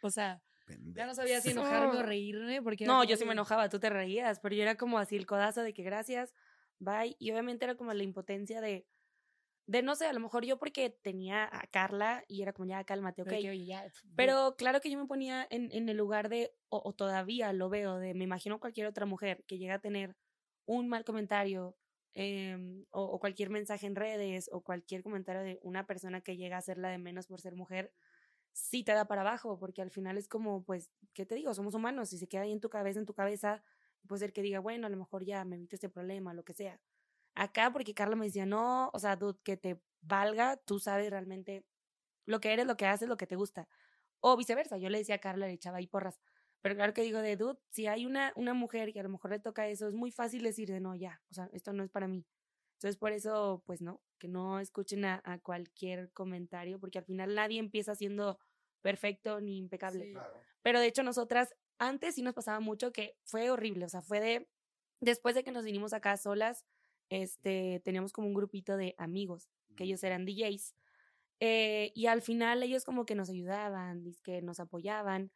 [0.03, 0.99] o sea, pendejo.
[0.99, 3.91] ya no sabía si enojarme o reírme porque No, yo sí me enojaba, tú te
[3.91, 6.35] reías, pero yo era como así el codazo de que gracias,
[6.79, 7.17] bye.
[7.19, 8.87] Y obviamente era como la impotencia de,
[9.67, 12.85] de no sé, a lo mejor yo porque tenía a Carla y era como ya
[12.85, 13.33] cálmate, ok.
[13.67, 13.91] ya.
[14.15, 17.69] Pero claro que yo me ponía en, en el lugar de, o, o todavía lo
[17.69, 20.17] veo, de me imagino cualquier otra mujer que llega a tener
[20.67, 21.77] un mal comentario
[22.15, 26.57] em, o, o cualquier mensaje en redes o cualquier comentario de una persona que llega
[26.57, 27.93] a hacerla de menos por ser mujer,
[28.59, 31.55] sí te da para abajo, porque al final es como, pues, ¿qué te digo?
[31.55, 33.63] Somos humanos, si se queda ahí en tu cabeza, en tu cabeza,
[34.07, 36.55] puede ser que diga, bueno, a lo mejor ya me evito este problema, lo que
[36.55, 36.81] sea.
[37.35, 41.65] acá porque Carla me decía, no, o sea, dude, que te valga, tú sabes realmente
[42.27, 43.69] lo que eres, lo que haces, lo que te gusta.
[44.21, 46.21] O viceversa, yo le decía a Carla, le echaba ahí porras.
[46.63, 49.31] Pero claro que digo de dude, si hay una, una mujer que a lo mejor
[49.33, 51.91] le toca eso, es muy fácil decir de no, ya, o sea, esto no es
[51.91, 52.27] para mí.
[52.79, 57.59] Entonces, por eso, pues no, que no escuchen a, cualquier comentario, porque al final nadie
[57.59, 58.39] empieza siendo
[58.83, 60.05] perfecto ni impecable.
[60.07, 60.15] Sí.
[60.63, 64.21] Pero de hecho, nosotras antes sí nos pasaba mucho que fue horrible, o sea, fue
[64.21, 64.49] de,
[65.01, 66.65] después de que nos vinimos acá solas,
[67.09, 70.75] este, teníamos como un grupito de amigos, que ellos eran DJs,
[71.41, 75.31] eh, y al final ellos como que nos ayudaban, que nos apoyaban,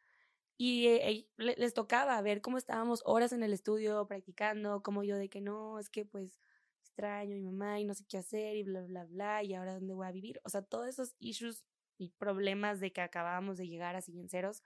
[0.57, 5.17] y eh, le- les tocaba ver cómo estábamos horas en el estudio practicando, como yo
[5.17, 6.39] de que no, es que pues
[6.81, 9.73] extraño a mi mamá y no sé qué hacer y bla, bla, bla, y ahora
[9.75, 10.39] dónde voy a vivir.
[10.43, 11.63] O sea, todos esos issues
[12.03, 14.61] y problemas de que acabábamos de llegar así en ceros,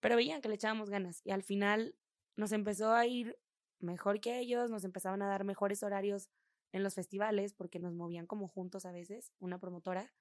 [0.00, 1.94] pero veían que le echábamos ganas y al final
[2.36, 3.38] nos empezó a ir
[3.80, 6.30] mejor que ellos, nos empezaban a dar mejores horarios
[6.72, 10.12] en los festivales porque nos movían como juntos a veces, una promotora.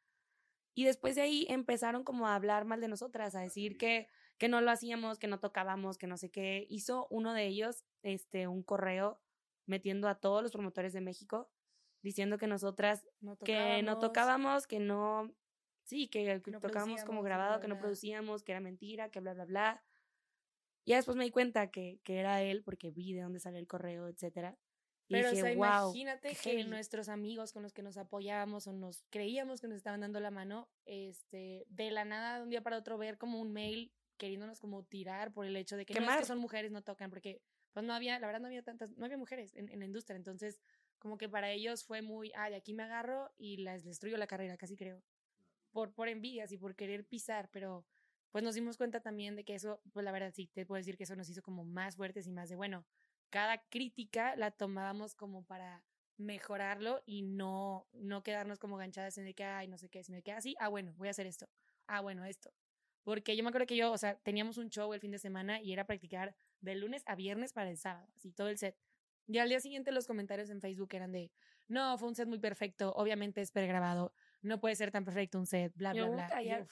[0.75, 4.49] Y después de ahí empezaron como a hablar mal de nosotras, a decir que, que
[4.49, 6.65] no lo hacíamos, que no tocábamos, que no sé qué.
[6.69, 9.21] Hizo uno de ellos este, un correo
[9.65, 11.49] metiendo a todos los promotores de México
[12.03, 15.33] diciendo que nosotras No que no tocábamos, que no,
[15.83, 19.33] sí, que, que no tocábamos como grabado, que no producíamos, que era mentira, que bla,
[19.33, 19.83] bla, bla.
[20.85, 23.67] Ya después me di cuenta que, que era él porque vi de dónde salió el
[23.67, 24.57] correo, etcétera.
[25.07, 25.89] Pero, dije, o sea, wow.
[25.91, 26.63] imagínate que heavy".
[26.65, 30.31] nuestros amigos con los que nos apoyábamos o nos creíamos que nos estaban dando la
[30.31, 34.59] mano, este, de la nada, de un día para otro, ver como un mail queriéndonos
[34.59, 37.41] como tirar por el hecho de que no es que son mujeres, no tocan, porque
[37.73, 40.15] pues no había, la verdad no había tantas, no había mujeres en, en la industria,
[40.15, 40.61] entonces
[40.99, 44.27] como que para ellos fue muy, ah, de aquí me agarro y les destruyo la
[44.27, 45.03] carrera, casi creo,
[45.73, 47.85] por, por envidias y por querer pisar, pero
[48.31, 50.97] pues nos dimos cuenta también de que eso, pues la verdad sí, te puedo decir
[50.97, 52.85] que eso nos hizo como más fuertes y más de, bueno,
[53.29, 55.83] cada crítica la tomábamos como para
[56.17, 60.15] mejorarlo y no, no quedarnos como ganchadas en el que, ay, no sé qué, sino
[60.15, 61.49] de que, así, ah, bueno, voy a hacer esto,
[61.87, 62.51] ah, bueno, esto.
[63.03, 65.61] Porque yo me acuerdo que yo, o sea, teníamos un show el fin de semana
[65.61, 68.77] y era practicar de lunes a viernes para el sábado, así todo el set.
[69.27, 71.31] Y al día siguiente los comentarios en Facebook eran de,
[71.67, 74.13] no, fue un set muy perfecto, obviamente es pregrabado,
[74.43, 76.41] no puede ser tan perfecto un set, bla, bla, bla.
[76.43, 76.65] yo,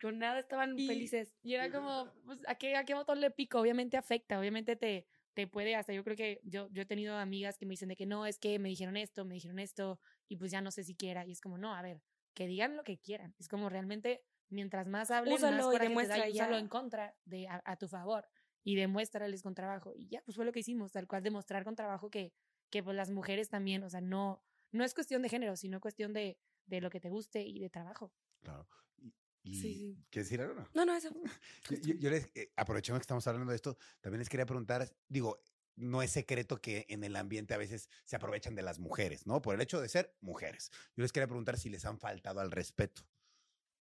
[0.00, 1.34] Con nada estaban Y- felices.
[1.42, 3.58] y era como, pues, ¿a qué, ¿a qué botón le pico?
[3.58, 7.56] Obviamente afecta, obviamente te, te puede, hasta yo creo que yo, yo he tenido amigas
[7.58, 9.98] que me dicen de que no, es que me dijeron esto, me dijeron esto,
[10.28, 11.24] y pues ya no sé siquiera.
[11.26, 12.02] Y es como, no, a ver,
[12.34, 13.34] que digan lo que quieran.
[13.38, 16.58] Es como realmente, mientras más hablen, Úsalo más y coraje te da, demuestra y úsalo
[16.58, 18.28] en contra, de, a, a tu favor,
[18.64, 19.94] y demuéstrales con trabajo.
[19.96, 22.34] Y ya, pues fue lo que hicimos, tal cual, demostrar con trabajo que,
[22.68, 24.42] que pues las mujeres también, o sea, no,
[24.72, 27.70] no es cuestión de género, sino cuestión de, de lo que te guste y de
[27.70, 28.12] trabajo.
[28.42, 28.68] Claro.
[28.98, 30.04] Y, y- Sí, sí.
[30.10, 30.54] ¿Quieres decir algo?
[30.54, 30.68] no?
[30.74, 31.10] No, no, eso.
[31.70, 34.88] Yo, yo- yo les, eh, aprovechando que estamos hablando de esto, también les quería preguntar,
[35.08, 35.42] digo,
[35.76, 39.42] no es secreto que en el ambiente a veces se aprovechan de las mujeres, ¿no?
[39.42, 40.70] Por el hecho de ser mujeres.
[40.96, 43.02] Yo les quería preguntar si les han faltado al respeto.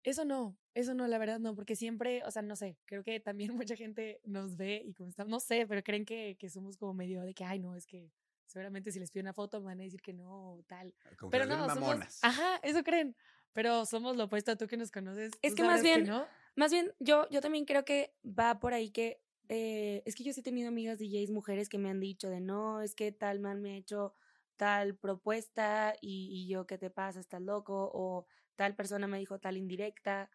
[0.02, 3.20] Eso no, eso no, la verdad no, porque siempre, o sea, no sé, creo que
[3.20, 6.76] también mucha gente nos ve y como estamos, no sé, pero creen que, que somos
[6.76, 8.12] como medio de que, ay, no, es que
[8.54, 10.94] seguramente si les pido una foto me van a decir que no, tal.
[11.18, 12.20] Como Pero que no, ven somos, mamonas.
[12.22, 13.14] ajá, eso creen,
[13.52, 15.32] pero somos lo opuesto a tú que nos conoces.
[15.42, 16.26] Es que más bien- no.
[16.56, 19.20] Más bien, yo, yo también creo que va por ahí que.
[19.48, 22.40] eh, es que yo sí he tenido amigas DJs mujeres que me han dicho de
[22.40, 24.14] no, es que tal man me ha hecho
[24.56, 27.18] tal propuesta y, y yo, ¿qué te pasa?
[27.20, 27.90] ¿Estás loco?
[27.92, 28.24] O
[28.54, 30.30] tal persona me dijo tal indirecta.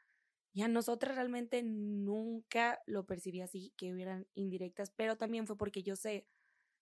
[0.52, 5.84] Y a nosotras realmente nunca lo percibí así, que hubieran indirectas, pero también fue porque
[5.84, 6.28] yo sé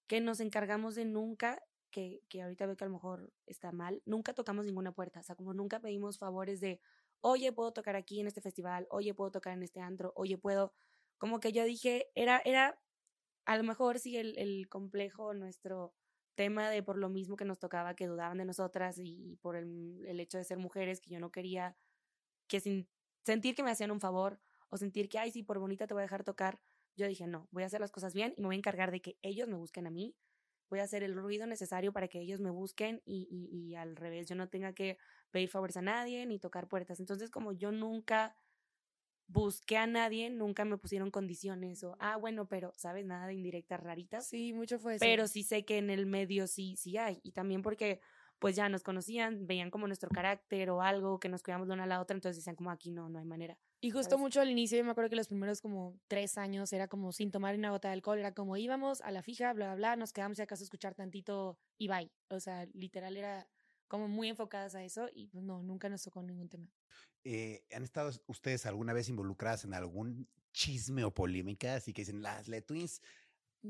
[0.07, 4.01] que nos encargamos de nunca, que, que ahorita veo que a lo mejor está mal,
[4.05, 6.79] nunca tocamos ninguna puerta, o sea, como nunca pedimos favores de,
[7.21, 10.73] oye, puedo tocar aquí en este festival, oye, puedo tocar en este antro, oye, puedo,
[11.17, 12.79] como que yo dije, era, era,
[13.45, 15.93] a lo mejor sí el, el complejo, nuestro
[16.35, 20.05] tema de por lo mismo que nos tocaba, que dudaban de nosotras y por el,
[20.05, 21.75] el hecho de ser mujeres, que yo no quería
[22.47, 22.87] que sin
[23.23, 24.39] sentir que me hacían un favor
[24.69, 26.61] o sentir que, ay, sí, por bonita te voy a dejar tocar,
[26.97, 29.01] yo dije, no, voy a hacer las cosas bien y me voy a encargar de
[29.01, 30.15] que ellos me busquen a mí,
[30.69, 33.95] voy a hacer el ruido necesario para que ellos me busquen y, y, y al
[33.95, 34.97] revés, yo no tenga que
[35.31, 36.99] pedir favores a nadie ni tocar puertas.
[36.99, 38.35] Entonces, como yo nunca
[39.27, 43.05] busqué a nadie, nunca me pusieron condiciones o, ah, bueno, pero, ¿sabes?
[43.05, 44.25] Nada de indirectas raritas.
[44.27, 45.05] Sí, mucho fue eso.
[45.05, 47.19] Pero sí sé que en el medio sí, sí hay.
[47.23, 47.99] Y también porque,
[48.39, 51.83] pues ya nos conocían, veían como nuestro carácter o algo, que nos cuidamos de una
[51.83, 53.57] a la otra, entonces decían como aquí no, no hay manera.
[53.79, 54.21] Y justo ¿sabes?
[54.21, 57.31] mucho al inicio, yo me acuerdo que los primeros como tres años era como sin
[57.31, 60.13] tomar una gota de alcohol, era como íbamos a la fija, bla, bla, bla, nos
[60.13, 62.11] quedamos si acaso a escuchar tantito y bye.
[62.29, 63.47] O sea, literal era
[63.87, 66.67] como muy enfocadas a eso y pues no, nunca nos tocó ningún tema.
[67.23, 71.75] Eh, ¿Han estado ustedes alguna vez involucradas en algún chisme o polémica?
[71.75, 73.01] Así que dicen, las Le Twins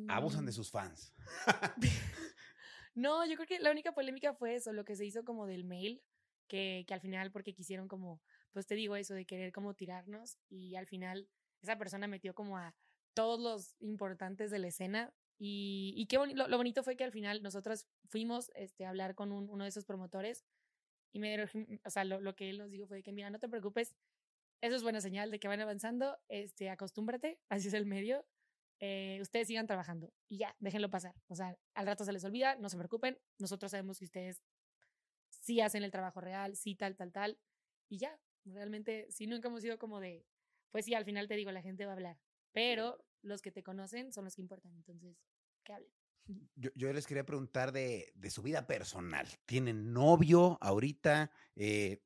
[0.08, 1.14] abusan de Mm, sus fans.
[2.96, 5.66] No, yo creo que la única polémica fue eso, lo que se hizo como del
[5.66, 6.02] mail,
[6.48, 8.22] que, que al final porque quisieron como,
[8.58, 11.30] pues te digo eso, de querer como tirarnos y al final
[11.62, 12.74] esa persona metió como a
[13.14, 17.12] todos los importantes de la escena y, y qué bonito, lo, bonito fue que al
[17.12, 20.44] final nosotros fuimos este, a hablar con un- uno de esos promotores
[21.14, 21.38] y me
[21.86, 23.96] o sea, lo, lo que él nos dijo fue que, mira, no te preocupes,
[24.64, 28.26] eso es buena señal de que van avanzando, este, acostúmbrate, así es el medio,
[28.80, 31.14] eh, ustedes sigan trabajando y ya, déjenlo pasar.
[31.28, 34.42] O sea, al rato se les olvida, no se preocupen, nosotros sabemos que ustedes
[35.30, 37.40] sí hacen el trabajo real, sí tal, tal, tal,
[37.88, 38.20] y ya,
[38.54, 40.26] realmente, sí, nunca hemos sido como de,
[40.72, 42.18] pues sí, al final te digo, la gente va a hablar,
[42.52, 45.18] pero los que te conocen son los que importan, entonces,
[45.64, 45.92] que hablen.
[46.56, 49.26] Yo, yo les quería preguntar de, de su vida personal.
[49.46, 51.32] ¿Tienen novio ahorita?
[51.56, 52.02] Eh,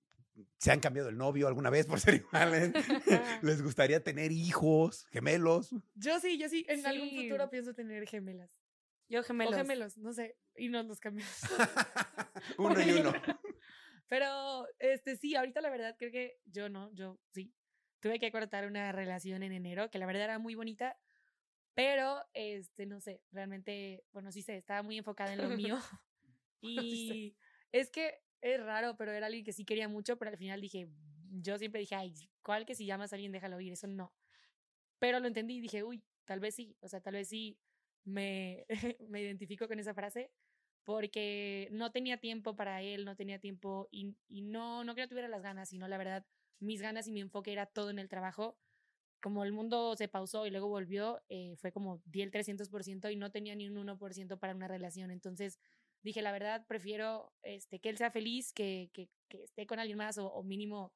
[0.58, 2.72] ¿Se han cambiado el novio alguna vez por ser iguales?
[3.42, 5.76] ¿Les gustaría tener hijos, gemelos?
[5.96, 8.52] Yo sí, yo sí, en algún futuro pienso tener gemelas.
[9.10, 9.54] Yo gemelos.
[9.54, 11.36] O gemelos, no sé, y nos los cambiamos.
[12.58, 13.14] uno y uno.
[14.12, 17.55] Pero, este, sí, ahorita la verdad creo que yo no, yo sí.
[18.01, 20.99] Tuve que cortar una relación en enero, que la verdad era muy bonita,
[21.76, 25.78] pero, este, no sé, realmente, bueno, sí sé, estaba muy enfocada en lo mío.
[26.62, 27.38] Y
[27.72, 30.89] es que es raro, pero era alguien que sí quería mucho, pero al final dije,
[31.32, 33.72] yo siempre dije, ay, ¿cuál que si llamas a alguien déjalo ir?
[33.72, 34.14] Eso no.
[34.99, 37.62] Pero lo entendí y dije, uy, tal vez sí, o sea, tal vez sí
[38.03, 38.66] me,
[39.07, 40.34] me identifico con esa frase
[40.84, 45.07] porque no tenía tiempo para él, no tenía tiempo y, y no, no que no
[45.07, 46.25] tuviera las ganas, sino la verdad,
[46.59, 48.57] mis ganas y mi enfoque era todo en el trabajo.
[49.21, 53.15] Como el mundo se pausó y luego volvió, eh, fue como di el 300% y
[53.15, 55.11] no tenía ni un 1% para una relación.
[55.11, 55.59] Entonces
[56.01, 59.97] dije, la verdad, prefiero este, que él sea feliz, que, que, que esté con alguien
[59.97, 60.93] más o, mínimo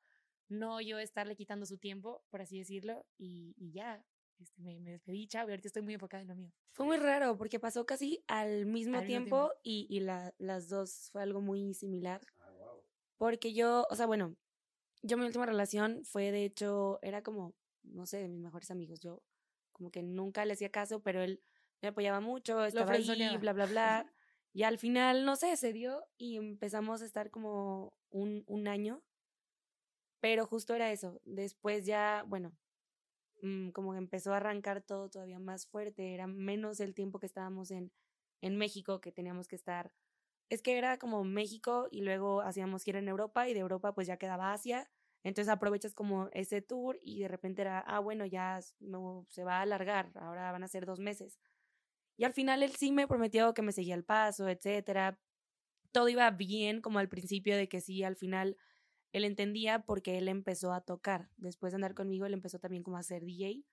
[0.47, 4.03] no yo estarle quitando su tiempo, por así decirlo, y ya,
[4.39, 6.51] este, me, me despedí, chao, y ahorita estoy muy enfocada en lo mío.
[6.73, 9.59] Fue muy raro porque pasó casi al mismo Al mismo tiempo, tiempo.
[9.63, 12.21] y, y la- las dos fue algo muy similar.
[13.17, 14.35] Porque yo, o sea, bueno,
[15.01, 18.99] yo mi última relación fue de hecho, era como, no sé, de mis mejores amigos.
[18.99, 19.21] Yo
[19.71, 21.41] como que nunca le hacía caso, pero él
[21.81, 24.13] me apoyaba mucho, estaba ahí, bla, bla, bla.
[24.53, 29.01] Y al final, no sé, se dio y empezamos a estar como un, un año.
[30.19, 31.21] Pero justo era eso.
[31.25, 32.51] Después ya, bueno,
[33.45, 36.13] mm, como que empezó a arrancar todo todavía más fuerte.
[36.13, 37.91] Era menos el tiempo que estábamos en,
[38.41, 39.93] en México, que teníamos que estar.
[40.49, 44.07] Es que era como México y luego hacíamos gira en Europa y de Europa pues
[44.07, 44.89] ya quedaba Asia.
[45.23, 49.61] Entonces aprovechas como ese tour y de repente era, ah, bueno, ya se va a
[49.61, 51.39] alargar, ahora van a ser dos meses.
[52.17, 55.19] Y al final él sí me prometió que me seguía el paso, etcétera.
[55.91, 58.57] Todo iba bien como al principio de que sí, al final
[59.11, 61.29] él entendía porque él empezó a tocar.
[61.37, 63.63] Después de andar conmigo, él empezó también como a ser DJ.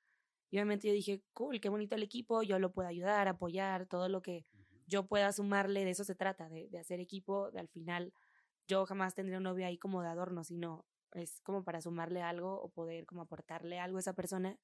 [0.51, 4.09] Y obviamente yo dije, cool, qué bonito el equipo, yo lo puedo ayudar, apoyar, todo
[4.09, 4.45] lo que
[4.87, 7.51] yo pueda sumarle, de eso se trata, de, de hacer equipo.
[7.51, 8.13] De, al final,
[8.69, 12.61] yo jamás tendría un novio ahí como de adorno, sino es como para sumarle algo
[12.61, 14.59] o poder como aportarle algo a esa persona.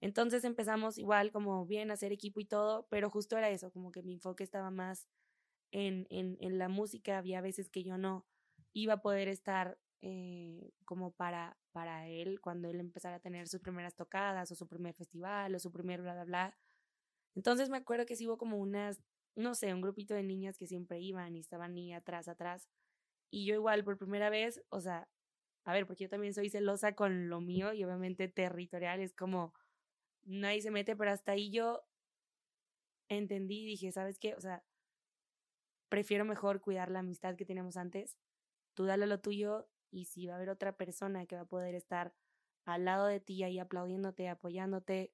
[0.00, 3.92] Entonces empezamos igual como bien a hacer equipo y todo, pero justo era eso, como
[3.92, 5.08] que mi enfoque estaba más
[5.72, 8.26] en, en, en la música, había veces que yo no
[8.72, 13.60] iba a poder estar eh, como para, para él cuando él empezara a tener sus
[13.60, 16.58] primeras tocadas o su primer festival o su primer bla, bla, bla.
[17.34, 19.02] Entonces me acuerdo que sí hubo como unas,
[19.36, 22.68] no sé, un grupito de niñas que siempre iban y estaban ni atrás, atrás.
[23.30, 25.08] Y yo igual por primera vez, o sea,
[25.64, 29.52] a ver, porque yo también soy celosa con lo mío y obviamente territorial es como
[30.24, 31.82] nadie se mete, pero hasta ahí yo
[33.08, 34.34] entendí y dije, ¿sabes qué?
[34.34, 34.64] O sea,
[35.88, 38.16] prefiero mejor cuidar la amistad que teníamos antes,
[38.74, 41.74] tú dale lo tuyo y si va a haber otra persona que va a poder
[41.74, 42.14] estar
[42.64, 45.12] al lado de ti ahí aplaudiéndote, apoyándote,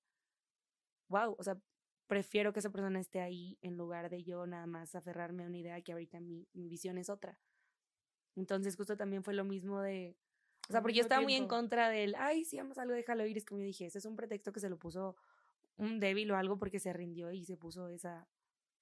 [1.09, 1.61] wow, o sea,
[2.07, 5.59] prefiero que esa persona esté ahí en lugar de yo nada más aferrarme a una
[5.59, 7.39] idea que ahorita mi, mi visión es otra.
[8.35, 10.17] Entonces justo también fue lo mismo de,
[10.69, 13.37] o sea, porque yo estaba muy en contra del, ay, si vamos algo, déjalo ir,
[13.37, 15.17] es como yo dije, ese es un pretexto que se lo puso
[15.77, 18.29] un débil o algo porque se rindió y se puso esa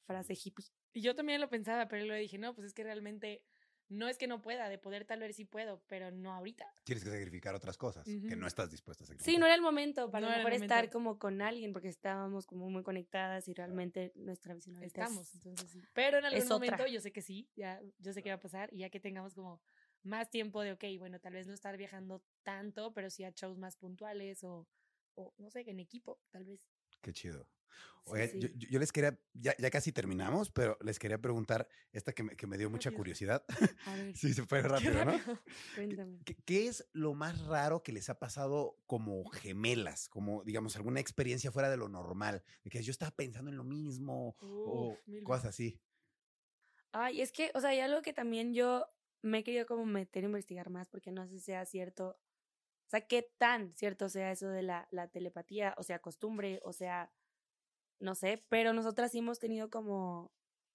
[0.06, 0.66] frase hippie.
[0.92, 3.42] Y yo también lo pensaba, pero luego dije, no, pues es que realmente
[3.88, 6.66] no es que no pueda, de poder tal vez sí puedo, pero no ahorita.
[6.84, 9.32] Tienes que sacrificar otras cosas que no estás dispuesta a sacrificar.
[9.32, 12.46] Sí, no era el momento para No lo mejor estar como con alguien porque estábamos
[12.46, 15.82] como muy conectadas y realmente nuestra visión ahorita es- Estamos, entonces sí.
[15.92, 16.56] Pero en algún es otra.
[16.76, 19.00] momento yo sé que sí, ya, yo sé que va a pasar y ya que
[19.00, 19.60] tengamos como
[20.02, 23.56] más tiempo de, ok, bueno, tal vez no estar viajando tanto, pero sí a shows
[23.58, 24.68] más puntuales o,
[25.14, 26.66] o no sé, en equipo, tal vez.
[27.04, 27.46] Qué chido.
[28.06, 28.54] Sí, sí.
[28.70, 32.46] Yo, les quería, ya, ya casi terminamos, pero les quería preguntar esta que me, que
[32.46, 33.44] me dio mucha curiosidad.
[33.48, 33.48] A
[33.96, 35.12] ver, sí, se fue rápido, ¿no?
[35.74, 36.18] cuéntame.
[36.24, 40.08] ¿Qué, qué es lo más raro que les ha pasado como gemelas?
[40.08, 42.42] Como, digamos, alguna experiencia fuera de lo normal.
[42.62, 45.80] De que yo estaba pensando en lo mismo o Uf, cosas así.
[46.92, 48.86] Ay, es que, o sea, hay algo que también yo
[49.22, 52.20] me he querido como meter a investigar más porque no sé si sea cierto.
[52.94, 57.10] Sea, qué tan cierto sea eso de la, la telepatía, o sea, costumbre, o sea,
[57.98, 60.32] no sé, pero nosotras sí hemos tenido como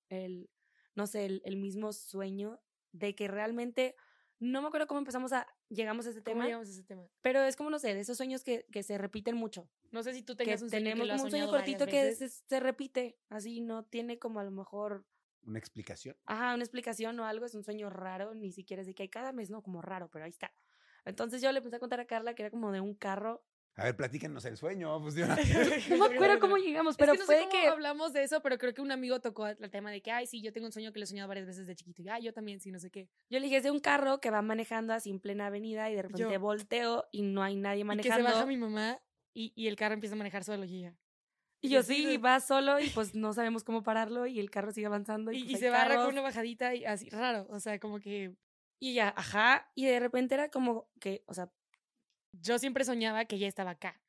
[0.09, 0.49] el,
[0.95, 2.59] no sé, el, el mismo sueño
[2.91, 3.95] de que realmente,
[4.39, 7.07] no me acuerdo cómo empezamos a, llegamos a ese ¿Cómo tema, llegamos a ese tema?
[7.21, 9.69] pero es como, no sé, de esos sueños que, que se repiten mucho.
[9.91, 11.49] No sé si tú Que tengas un sueño que tenemos lo has como un sueño
[11.49, 15.05] cortito que se, se repite, así no tiene como a lo mejor
[15.43, 16.17] Una explicación.
[16.25, 19.09] ajá, una explicación o algo, es un sueño raro, ni siquiera es de que hay
[19.09, 20.51] cada mes, no, como raro, pero ahí está.
[21.09, 23.43] Entonces yo le empecé a contar a Carla que era como de un carro.
[23.75, 25.01] A ver, platíquenos el sueño.
[25.01, 25.15] Pues,
[25.89, 27.67] No me acuerdo cómo llegamos, pero es que no fue sé cómo que...
[27.67, 30.41] hablamos de eso, pero creo que un amigo tocó el tema de que, ay, sí,
[30.41, 32.01] yo tengo un sueño que lo he soñado varias veces de chiquito.
[32.01, 33.07] Y, ay, yo también, sí, no sé qué.
[33.29, 35.95] Yo le dije, es de un carro que va manejando así en plena avenida y
[35.95, 38.27] de repente Yo- volteo y no hay nadie Y que manejando.
[38.27, 38.99] se baja mi mamá
[39.33, 40.95] y, y el carro empieza a manejar solo y ella.
[41.61, 44.87] Y yo sí, va solo y pues no sabemos cómo pararlo y el carro sigue
[44.87, 45.31] avanzando.
[45.31, 46.05] Y, Y, pues, y se barra carros.
[46.05, 47.47] con una bajadita y así, raro.
[47.49, 48.33] O sea, como que
[48.79, 49.71] Y ya, ajá.
[49.75, 51.51] Y de repente era como que, o sea,
[52.31, 54.01] yo siempre soñaba que ella estaba acá.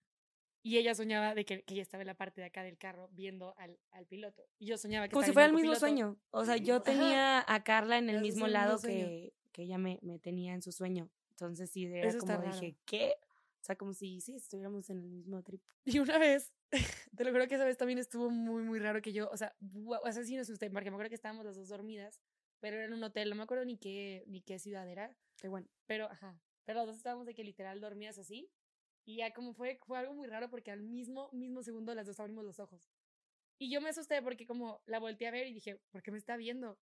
[0.63, 3.09] Y ella soñaba de que, que ella estaba en la parte de acá del carro
[3.13, 4.47] viendo al, al piloto.
[4.59, 6.19] Y yo soñaba que como si fuera el mismo sueño.
[6.31, 6.85] O sea, yo Ajá.
[6.85, 10.61] tenía a Carla en el mismo el lado que, que ella me, me tenía en
[10.61, 11.11] su sueño.
[11.31, 13.15] Entonces sí, era Eso como dije, ¿qué?
[13.61, 15.63] O sea, como si sí estuviéramos en el mismo trip.
[15.85, 16.53] Y una vez,
[17.17, 19.55] te lo juro que esa vez también estuvo muy, muy raro que yo, o sea,
[19.87, 22.21] o sea, sí nos asusté, porque me acuerdo que estábamos las dos dormidas,
[22.61, 25.49] pero era en un hotel, no me acuerdo ni qué, ni qué ciudad era, Qué
[25.49, 25.69] bueno.
[25.87, 28.51] pero, ajá, pero las dos estábamos de que literal dormidas así,
[29.05, 32.21] y ya como fue, fue algo muy raro porque al mismo, mismo segundo las dos
[32.21, 32.91] abrimos los ojos.
[33.59, 36.19] Y yo me asusté porque como la volteé a ver y dije, ¿por qué me
[36.19, 36.79] está viendo?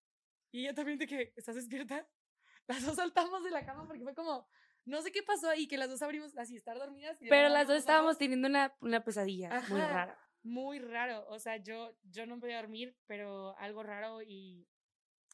[0.53, 2.09] Y ella también de que, ¿estás despierta?
[2.69, 4.47] Las dos saltamos de la cama porque fue como,
[4.87, 7.21] no sé qué pasó ahí, que las dos abrimos así, estar dormidas.
[7.23, 8.19] y Pero las dos los estábamos ojos.
[8.19, 10.19] teniendo una, una pesadilla muy rara.
[10.43, 11.27] muy raro.
[11.29, 14.67] O sea, yo, yo no podía dormir, pero algo raro y,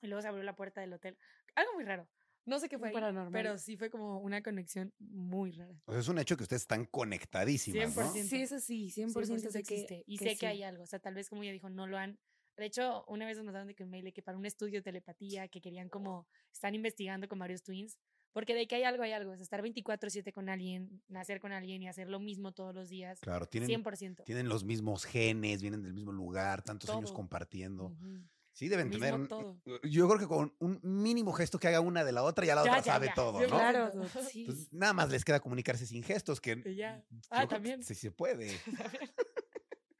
[0.02, 1.16] y luego se abrió la puerta del hotel.
[1.54, 2.08] Algo muy raro.
[2.44, 3.32] No sé qué fue, ahí, paranormal.
[3.32, 5.80] pero sí fue como una conexión muy rara.
[5.84, 8.02] O sea, es un hecho que ustedes están conectadísimas, ¿no?
[8.02, 8.24] 100%.
[8.24, 10.04] Sí, eso sí, 100%, 100% sé que, existe.
[10.06, 10.38] Y que sé sí.
[10.38, 10.82] que hay algo.
[10.82, 12.18] O sea, tal vez como ella dijo, no lo han.
[12.56, 14.82] De hecho, una vez nos mandaron de que un mail que para un estudio de
[14.82, 16.26] telepatía que querían como.
[16.52, 17.96] Están investigando con varios twins.
[18.32, 19.34] Porque de que hay algo, hay algo.
[19.34, 23.20] Es estar 24-7 con alguien, nacer con alguien y hacer lo mismo todos los días.
[23.20, 24.24] Claro, tienen, 100%.
[24.24, 27.14] tienen los mismos genes, vienen del mismo lugar, tantos años Todo.
[27.14, 27.86] compartiendo.
[27.86, 28.24] Ujú.
[28.52, 29.14] Sí, deben Mismo tener.
[29.20, 29.60] un- todo.
[29.82, 32.64] Yo creo que con un mínimo gesto que haga una de la otra, ya la
[32.64, 33.14] Ya, otra ya, sabe ya.
[33.14, 33.56] todo, Sí, ¿no?
[33.56, 33.92] Claro,
[34.32, 34.40] sí.
[34.42, 37.02] Entonces, nada más les queda comunicarse sin gestos, que ya.
[37.30, 37.82] Ah, también.
[37.82, 38.50] Sí se puede.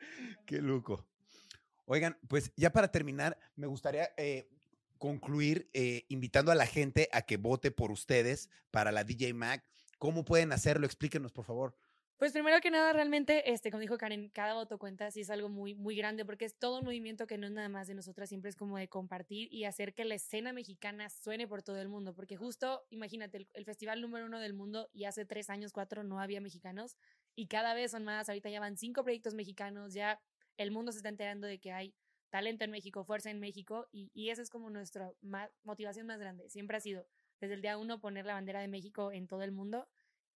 [0.47, 1.07] Qué loco.
[1.87, 4.49] Oigan, pues ya para terminar, me gustaría eh,
[4.99, 9.65] concluir eh, invitando a la gente a que vote por ustedes para la DJ Mac.
[9.99, 10.87] ¿Cómo pueden hacerlo?
[10.87, 11.77] Explíquenos, por favor.
[12.23, 15.49] Pues primero que nada, realmente, este, como dijo Karen, cada voto cuenta, sí es algo
[15.49, 18.29] muy, muy grande, porque es todo un movimiento que no es nada más de nosotras,
[18.29, 21.89] siempre es como de compartir y hacer que la escena mexicana suene por todo el
[21.89, 25.73] mundo, porque justo, imagínate, el, el festival número uno del mundo y hace tres años,
[25.73, 26.97] cuatro, no había mexicanos
[27.35, 30.21] y cada vez son más, ahorita ya van cinco proyectos mexicanos, ya
[30.59, 31.93] el mundo se está enterando de que hay
[32.31, 35.11] talento en México, fuerza en México y, y esa es como nuestra
[35.65, 37.05] motivación más grande, siempre ha sido
[37.41, 39.89] desde el día uno poner la bandera de México en todo el mundo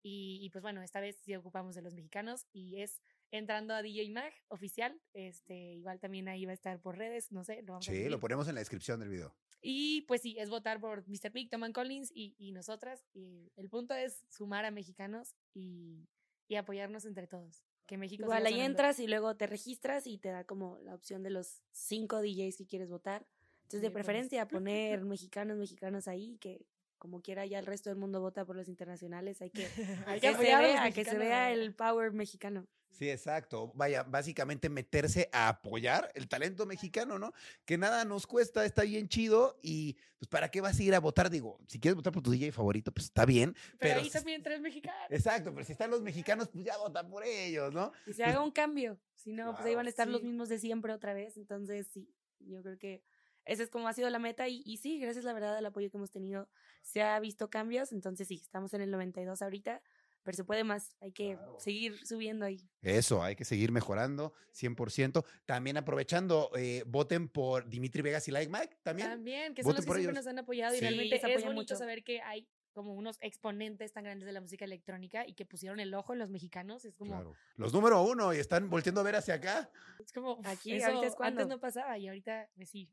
[0.07, 3.81] y, y, pues bueno, esta vez sí ocupamos de los mexicanos y es entrando a
[3.81, 5.01] DJ Mag oficial.
[5.13, 8.07] Este, igual también ahí va a estar por redes, no sé, lo vamos a Sí,
[8.07, 9.35] lo ponemos en la descripción del video.
[9.61, 11.31] Y pues sí, es votar por Mr.
[11.33, 13.05] Big, Toman Collins y, y nosotras.
[13.13, 16.07] Y el punto es sumar a mexicanos y,
[16.47, 17.65] y apoyarnos entre todos.
[17.85, 18.71] Que México Igual ahí sonando.
[18.71, 22.55] entras y luego te registras y te da como la opción de los cinco DJs
[22.55, 23.27] que quieres votar.
[23.63, 26.65] Entonces, de preferencia, poner mexicanos, mexicanos ahí, que
[26.97, 29.67] como quiera ya el resto del mundo vota por los internacionales, hay que,
[30.07, 32.67] Hay que, se apoyar a los vea, que se vea el power mexicano.
[32.89, 33.71] Sí, exacto.
[33.75, 37.31] Vaya, básicamente meterse a apoyar el talento mexicano, ¿no?
[37.63, 40.99] Que nada nos cuesta, está bien chido y pues ¿para qué vas a ir a
[40.99, 41.29] votar?
[41.29, 43.53] Digo, si quieres votar por tu DJ favorito, pues está bien.
[43.53, 45.11] Pero, Pero ahí si- también tres mexicanos.
[45.11, 47.91] Exacto, pero si están los mexicanos, pues ya vota por ellos, ¿no?
[48.07, 48.99] Y se haga un cambio.
[49.13, 50.27] Si no, pues ahí van a estar los sí.
[50.27, 51.37] mismos de siempre otra vez.
[51.37, 53.03] Entonces, sí, yo creo que
[53.47, 54.47] esa es como ha sido la meta.
[54.47, 56.47] Y, y sí, gracias la verdad al apoyo que hemos tenido,
[56.81, 57.91] se ha visto cambios.
[57.91, 59.81] Entonces, sí, estamos en el 92 ahorita,
[60.23, 60.95] pero se puede más.
[60.99, 61.57] Hay que Claro.
[61.59, 62.69] seguir subiendo ahí.
[62.81, 65.23] Eso, hay que seguir mejorando, 100%.
[65.45, 69.07] También aprovechando, eh, voten por Dimitri Vegas y Like Mike, también.
[69.09, 70.15] También, que son Voten los que siempre ellos.
[70.15, 70.77] nos han apoyado Sí.
[70.79, 71.75] y realmente se es apoyan bonito mucho.
[71.77, 75.79] saber que hay como unos exponentes tan grandes de la música electrónica y que pusieron
[75.79, 76.85] el ojo en los mexicanos.
[76.85, 77.33] Es como, Claro.
[77.55, 79.71] Los número uno y están volteando a ver hacia acá.
[79.99, 81.41] es como Aquí, eso ahorita es cuando.
[81.41, 82.87] antes no pasaba y ahorita pues sí,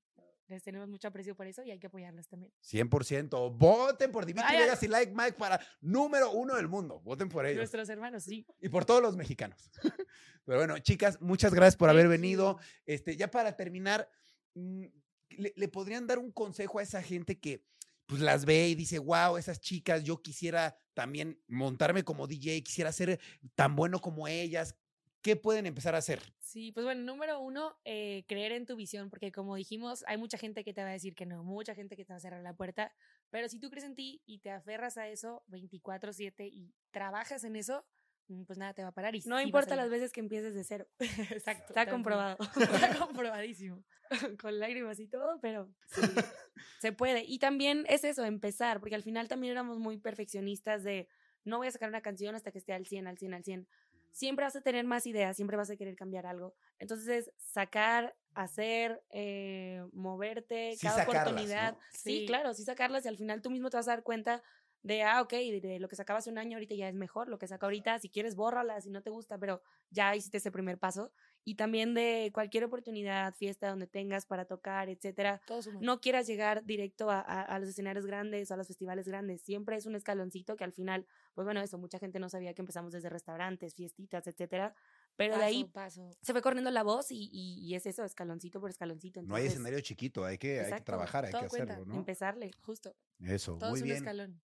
[0.49, 2.53] les tenemos mucho aprecio por eso y hay que apoyarlos también.
[2.62, 3.57] 100%.
[3.57, 4.57] Voten por Dimitri.
[4.57, 7.01] Vegas y Like Mike para número uno del mundo.
[7.01, 7.59] Voten por ellos.
[7.59, 8.47] Nuestros hermanos, sí.
[8.61, 9.70] Y por todos los mexicanos.
[10.45, 12.59] Pero bueno, chicas, muchas gracias por haber venido.
[12.84, 14.11] Este, ya para terminar,
[14.55, 14.84] mm,
[15.30, 17.64] le, le podrían dar un consejo a esa gente que
[18.07, 22.92] pues las ve y dice, wow, esas chicas, yo quisiera también montarme como DJ, quisiera
[22.92, 23.18] ser
[23.55, 24.76] tan bueno como ellas.
[25.25, 26.20] ¿Qué pueden empezar a hacer?
[26.39, 30.37] Sí, pues bueno, número uno, eh, creer en tu visión, porque como dijimos, hay mucha
[30.37, 32.43] gente que te va a decir que no, mucha gente que te va a cerrar
[32.43, 32.93] la puerta,
[33.31, 37.57] pero si tú crees en ti y te aferras a eso 24/7 y trabajas en
[37.57, 37.87] eso,
[38.29, 39.14] mm, pues nada te va a parar.
[39.14, 40.87] Y No sí importa las veces que empieces de cero.
[40.99, 41.68] Exacto.
[41.68, 42.37] Está comprobado.
[42.93, 43.83] Está comprobadísimo.
[44.43, 46.03] Con lágrimas y todo, pero sí,
[46.83, 47.25] se puede.
[47.25, 51.09] Y también es eso, empezar, porque al final también éramos muy perfeccionistas de
[51.45, 53.68] no voy a sacar una canción hasta que esté al 100, al 100, al 100.
[54.14, 56.54] Siempre vas a tener más ideas, siempre vas a querer cambiar algo.
[56.78, 61.72] Entonces, es sacar, hacer, eh, moverte, Sí cada sacarlas, oportunidad.
[61.72, 61.78] ¿no?
[61.90, 62.24] Sí, Sí.
[62.24, 64.40] claro, sí sacarlas y al final tú mismo te vas a dar cuenta
[64.82, 67.28] de, ah, ok, de, de lo que sacaba hace un año ahorita ya es mejor,
[67.28, 70.52] lo que saca ahorita, si quieres, bórrala, si no te gusta, pero ya hiciste ese
[70.52, 71.12] primer paso.
[71.45, 75.40] Y también de cualquier oportunidad, fiesta donde tengas para tocar, etcétera,
[75.80, 79.42] no quieras llegar directo a, a- a los escenarios grandes o a los festivales grandes.
[79.42, 82.62] Siempre es un escaloncito que al final, pues bueno, eso, mucha gente no sabía que
[82.62, 84.74] empezamos desde restaurantes, fiestitas, etcétera.
[85.16, 86.18] Pero de ahí paso, paso.
[86.22, 89.20] se fue corriendo la voz y, y- y es eso, escaloncito por escaloncito.
[89.22, 91.74] No hay Entonces, escenario chiquito, hay que, hay que exacto, trabajar, hay que todo cuenta,
[91.74, 91.99] hacerlo, ¿no?
[92.01, 92.51] Empezarle.
[92.62, 92.95] Justo.
[93.20, 93.99] Eso, Todo muy es un bien.
[93.99, 94.40] escalón.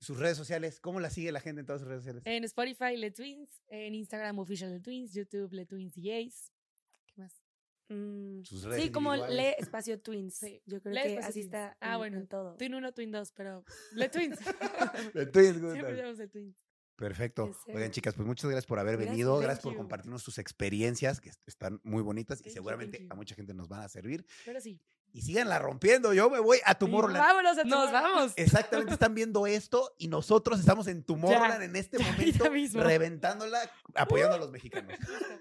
[0.00, 2.22] Sus redes sociales, ¿cómo la sigue la gente en todas sus redes sociales?
[2.26, 3.62] En Spotify, Le Twins.
[3.68, 5.12] En Instagram, Official Le Twins.
[5.14, 6.52] YouTube, Le Twins DJs.
[7.06, 7.42] ¿Qué más?
[7.88, 9.14] Mm, Sus redes sí, como.
[9.16, 10.34] Le Espacio Twins.
[10.36, 11.46] Sí, Yo creo Le que Espacio así Twins.
[11.46, 12.56] está Ah, en- bueno, en todo.
[12.56, 14.38] Twin 1, Twin 2, pero Le Twins.
[15.14, 16.56] Le Twins, ¿cómo Siempre llamamos Le Twins.
[16.96, 17.50] Perfecto.
[17.68, 19.38] Oigan, chicas, pues muchas gracias por haber Gracias, venido.
[19.38, 19.78] Gracias por you.
[19.78, 23.08] compartirnos sus experiencias, que est- están muy bonitas y Thank seguramente you.
[23.10, 24.24] a mucha gente nos van a servir.
[24.46, 24.80] Pero sí.
[25.16, 26.12] Y síganla rompiendo.
[26.12, 27.24] Yo me voy a Tomorrowland.
[27.24, 28.32] Vámonos a Nos Tomorrow- vamos.
[28.36, 32.82] Exactamente, están viendo esto y nosotros estamos en Tomorrowland en este ya, momento, ahorita mismo.
[32.82, 33.58] reventándola,
[33.94, 34.92] apoyando a los mexicanos.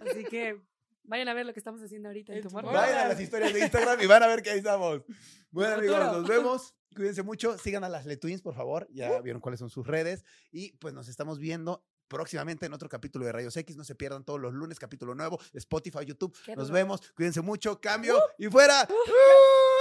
[0.09, 0.61] Así que
[1.03, 2.86] vayan a ver lo que estamos haciendo ahorita en Tomorrowland.
[2.86, 5.01] Vayan a las historias de Instagram y van a ver que ahí estamos.
[5.51, 6.19] Bueno, amigos, Futuro.
[6.21, 6.76] nos vemos.
[6.95, 7.57] Cuídense mucho.
[7.57, 8.88] Sigan a las Le Twins, por favor.
[8.93, 10.23] Ya vieron cuáles son sus redes.
[10.53, 13.76] Y pues nos estamos viendo próximamente en otro capítulo de Rayos X.
[13.76, 16.34] No se pierdan todos los lunes, capítulo nuevo, Spotify, YouTube.
[16.45, 17.01] Qué Nos vemos.
[17.13, 17.82] Cuídense mucho.
[17.82, 18.86] Cambio y fuera.
[18.88, 18.95] Go.